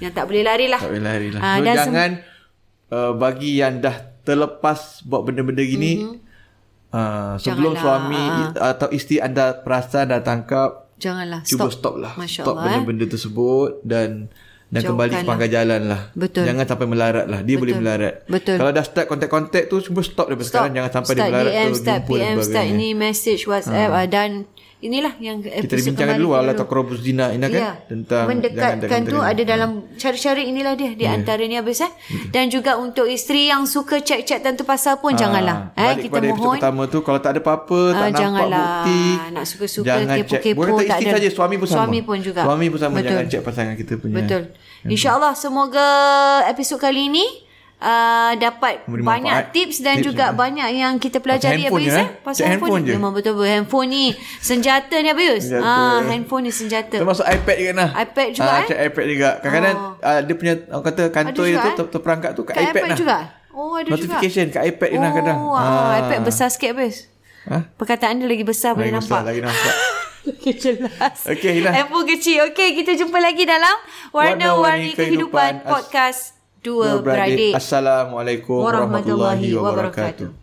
Yang 0.00 0.12
tak 0.16 0.24
boleh 0.30 0.42
lari 0.46 0.66
lah. 0.70 0.80
Tak 0.80 0.90
boleh 0.94 1.04
lari 1.04 1.28
lah. 1.34 1.40
Ah, 1.42 1.56
so, 1.58 1.64
dan 1.66 1.74
sem- 1.74 1.86
jangan 1.90 2.10
uh, 2.90 3.12
bagi 3.16 3.58
yang 3.58 3.80
dah 3.80 3.96
terlepas 4.26 5.02
buat 5.06 5.24
benda-benda 5.24 5.64
gini 5.64 6.04
mm-hmm. 6.04 6.16
uh, 6.92 7.34
sebelum 7.40 7.74
Janganlah. 7.74 7.98
suami 8.04 8.26
atau 8.58 8.88
isteri 8.92 9.16
anda 9.22 9.56
perasan 9.64 10.12
dah 10.12 10.20
tangkap 10.20 10.90
Janganlah 11.00 11.40
cuba 11.48 11.72
stop. 11.72 11.72
stop, 11.72 11.94
lah. 11.96 12.12
Masya 12.20 12.44
stop 12.44 12.56
Allah, 12.60 12.62
eh. 12.62 12.70
benda-benda 12.76 13.06
tersebut 13.08 13.80
dan 13.82 14.28
dan 14.70 14.86
kembali 14.86 15.10
Jauhkanlah. 15.10 15.26
sepangkal 15.26 15.50
jalan 15.50 15.80
lah. 15.90 16.00
Betul. 16.14 16.44
Jangan 16.46 16.64
sampai 16.70 16.86
melarat 16.86 17.26
lah. 17.26 17.40
Dia 17.42 17.56
boleh 17.58 17.74
melarat. 17.74 18.14
Betul. 18.30 18.54
Kalau 18.54 18.70
dah 18.70 18.84
start 18.86 19.06
kontak-kontak 19.10 19.66
tu 19.66 19.82
cuba 19.82 20.00
stop 20.06 20.30
daripada 20.30 20.46
sekarang. 20.46 20.72
Jangan 20.78 20.90
sampai 20.94 21.14
start 21.18 21.26
dia 21.26 21.32
melarat 21.34 21.50
DM, 21.50 21.66
tu. 21.66 21.74
start 21.74 22.00
jumpa 22.06 22.14
dan 22.14 22.30
PM, 22.30 22.46
start 22.46 22.66
ini 22.70 22.88
message 22.94 23.42
WhatsApp 23.50 23.90
ha. 23.90 24.06
dan 24.06 24.30
inilah 24.80 25.12
yang 25.16 25.38
Kita 25.38 25.76
kemarin 25.76 26.16
dulu 26.16 26.32
ala 26.32 26.50
dulu. 26.50 26.58
takrobus 26.58 26.98
zina 26.98 27.28
ini 27.28 27.44
kan? 27.44 27.52
Ya, 27.52 27.72
tentang 27.84 28.24
mendekatkan 28.26 29.00
tu 29.04 29.18
ada 29.18 29.42
dalam 29.42 29.70
cara-cara 29.94 30.40
inilah 30.40 30.72
dia 30.72 30.92
di 30.92 31.04
antaranya 31.04 31.60
habis 31.60 31.80
eh? 31.80 31.92
Dan 32.28 32.48
juga 32.48 32.74
untuk 32.74 33.04
isteri 33.04 33.46
yang 33.46 33.64
suka 33.64 33.98
cek-cek 33.98 34.40
tentu 34.40 34.64
pasal 34.64 34.96
pun 34.96 35.12
janganlah. 35.12 35.70
Ah, 35.74 35.92
eh 35.92 36.00
kita 36.00 36.16
episod 36.16 36.32
mohon. 36.34 36.56
pertama 36.56 36.82
tu 36.84 36.98
kalau 37.00 37.18
tak 37.18 37.30
ada 37.30 37.40
apa-apa 37.40 37.80
tak 37.86 37.94
Ah, 37.94 38.00
nampak 38.02 38.18
janganlah. 38.18 38.68
bukti 38.80 39.00
Nak 39.30 39.44
suka-suka, 39.46 39.86
jangan 39.86 40.16
kepo-kepo, 40.18 40.60
tak 40.62 40.72
tak 40.80 40.98
isteri 40.98 41.10
saja 41.12 41.28
suami 41.30 41.54
pun 41.56 41.66
sama. 41.66 41.78
Suami 41.80 41.98
pun 42.00 42.18
juga. 42.18 42.40
suami 42.42 42.66
pun 42.66 42.78
sama 42.78 42.94
Betul. 42.96 43.08
jangan 43.10 43.24
check 43.28 43.42
pasangan 43.42 43.74
kita 43.74 43.92
punya. 43.96 44.16
Betul. 44.16 44.42
Insyaallah 44.82 45.32
semoga 45.34 45.88
episod 46.46 46.76
kali 46.76 47.06
ini 47.06 47.24
Uh, 47.80 48.36
dapat 48.36 48.84
Memberi 48.84 49.02
banyak 49.02 49.32
manfaat. 49.40 49.56
tips 49.56 49.76
dan 49.80 49.96
Tips 49.96 50.06
juga 50.06 50.26
juga. 50.26 50.36
banyak 50.36 50.68
yang 50.70 50.94
kita 50.96 51.16
pelajari 51.16 51.64
Abayus 51.64 51.88
je, 51.88 51.96
eh. 51.96 52.04
eh? 52.04 52.08
Pasal 52.20 52.44
handphone, 52.44 52.52
handphone 52.52 52.82
je. 52.84 52.92
Memang 52.92 53.10
betul 53.10 53.32
betul 53.32 53.48
handphone 53.48 53.88
ni 53.88 54.04
senjata 54.38 54.94
ni 54.94 55.08
Abayus. 55.08 55.42
Senjata. 55.42 55.64
Ah 55.64 55.98
handphone 56.02 56.42
ni 56.42 56.52
senjata. 56.52 56.92
termasuk 56.94 57.24
iPad 57.24 57.56
juga 57.56 57.72
nah 57.74 57.88
iPad 57.96 58.28
juga, 58.30 58.44
ah, 58.46 58.60
eh? 58.60 58.84
iPad 58.86 59.04
juga 59.06 59.28
kadang-kadang 59.34 59.76
ah, 59.98 60.20
dia 60.20 60.34
punya 60.34 60.54
orang 60.68 60.84
kata 60.86 61.02
kantor 61.08 61.32
dia 61.40 61.48
juga, 61.50 61.56
tu 61.56 61.64
eh? 61.64 61.74
ter- 61.74 61.90
terperangkap 61.90 62.30
tu 62.30 62.42
kat, 62.42 62.52
Kat 62.52 62.62
iPad, 62.62 62.68
iPad 62.76 62.84
nah 62.86 62.98
juga. 62.98 63.16
Oh 63.50 63.72
ada 63.74 63.88
notification 63.88 64.44
juga. 64.44 64.54
kat 64.54 64.62
iPad 64.68 64.88
dia 64.90 64.98
nah 64.98 65.10
kadang 65.10 65.36
Oh, 65.40 65.56
ah. 65.56 65.96
iPad 65.98 66.20
besar 66.22 66.48
sikit 66.48 66.68
Abayus. 66.70 67.08
Ha? 67.42 67.56
Perkataan 67.74 68.20
dia 68.20 68.28
lagi 68.28 68.44
besar 68.44 68.76
boleh 68.76 68.92
lagi 68.92 69.00
besar 69.00 69.24
nampak. 69.24 69.24
lagi 69.26 69.40
nampak 69.40 69.74
Lagi 70.20 70.52
jelas. 70.54 71.16
Okey. 71.24 71.64
Handphone 71.64 72.04
kecil. 72.06 72.44
Okey, 72.46 72.76
kita 72.76 72.92
jumpa 72.94 73.16
lagi 73.16 73.42
dalam 73.42 73.72
Warna-Warni 74.10 74.12
Warna-Warni 74.12 74.90
Kehidupan 74.92 75.64
Kehidupan. 75.64 75.64
Podcast 75.64 76.36
Dua 76.60 77.00
Beradik. 77.00 77.56
Assalamualaikum 77.56 78.60
warahmatullahi 78.60 79.48
wabarakatuh. 79.56 80.39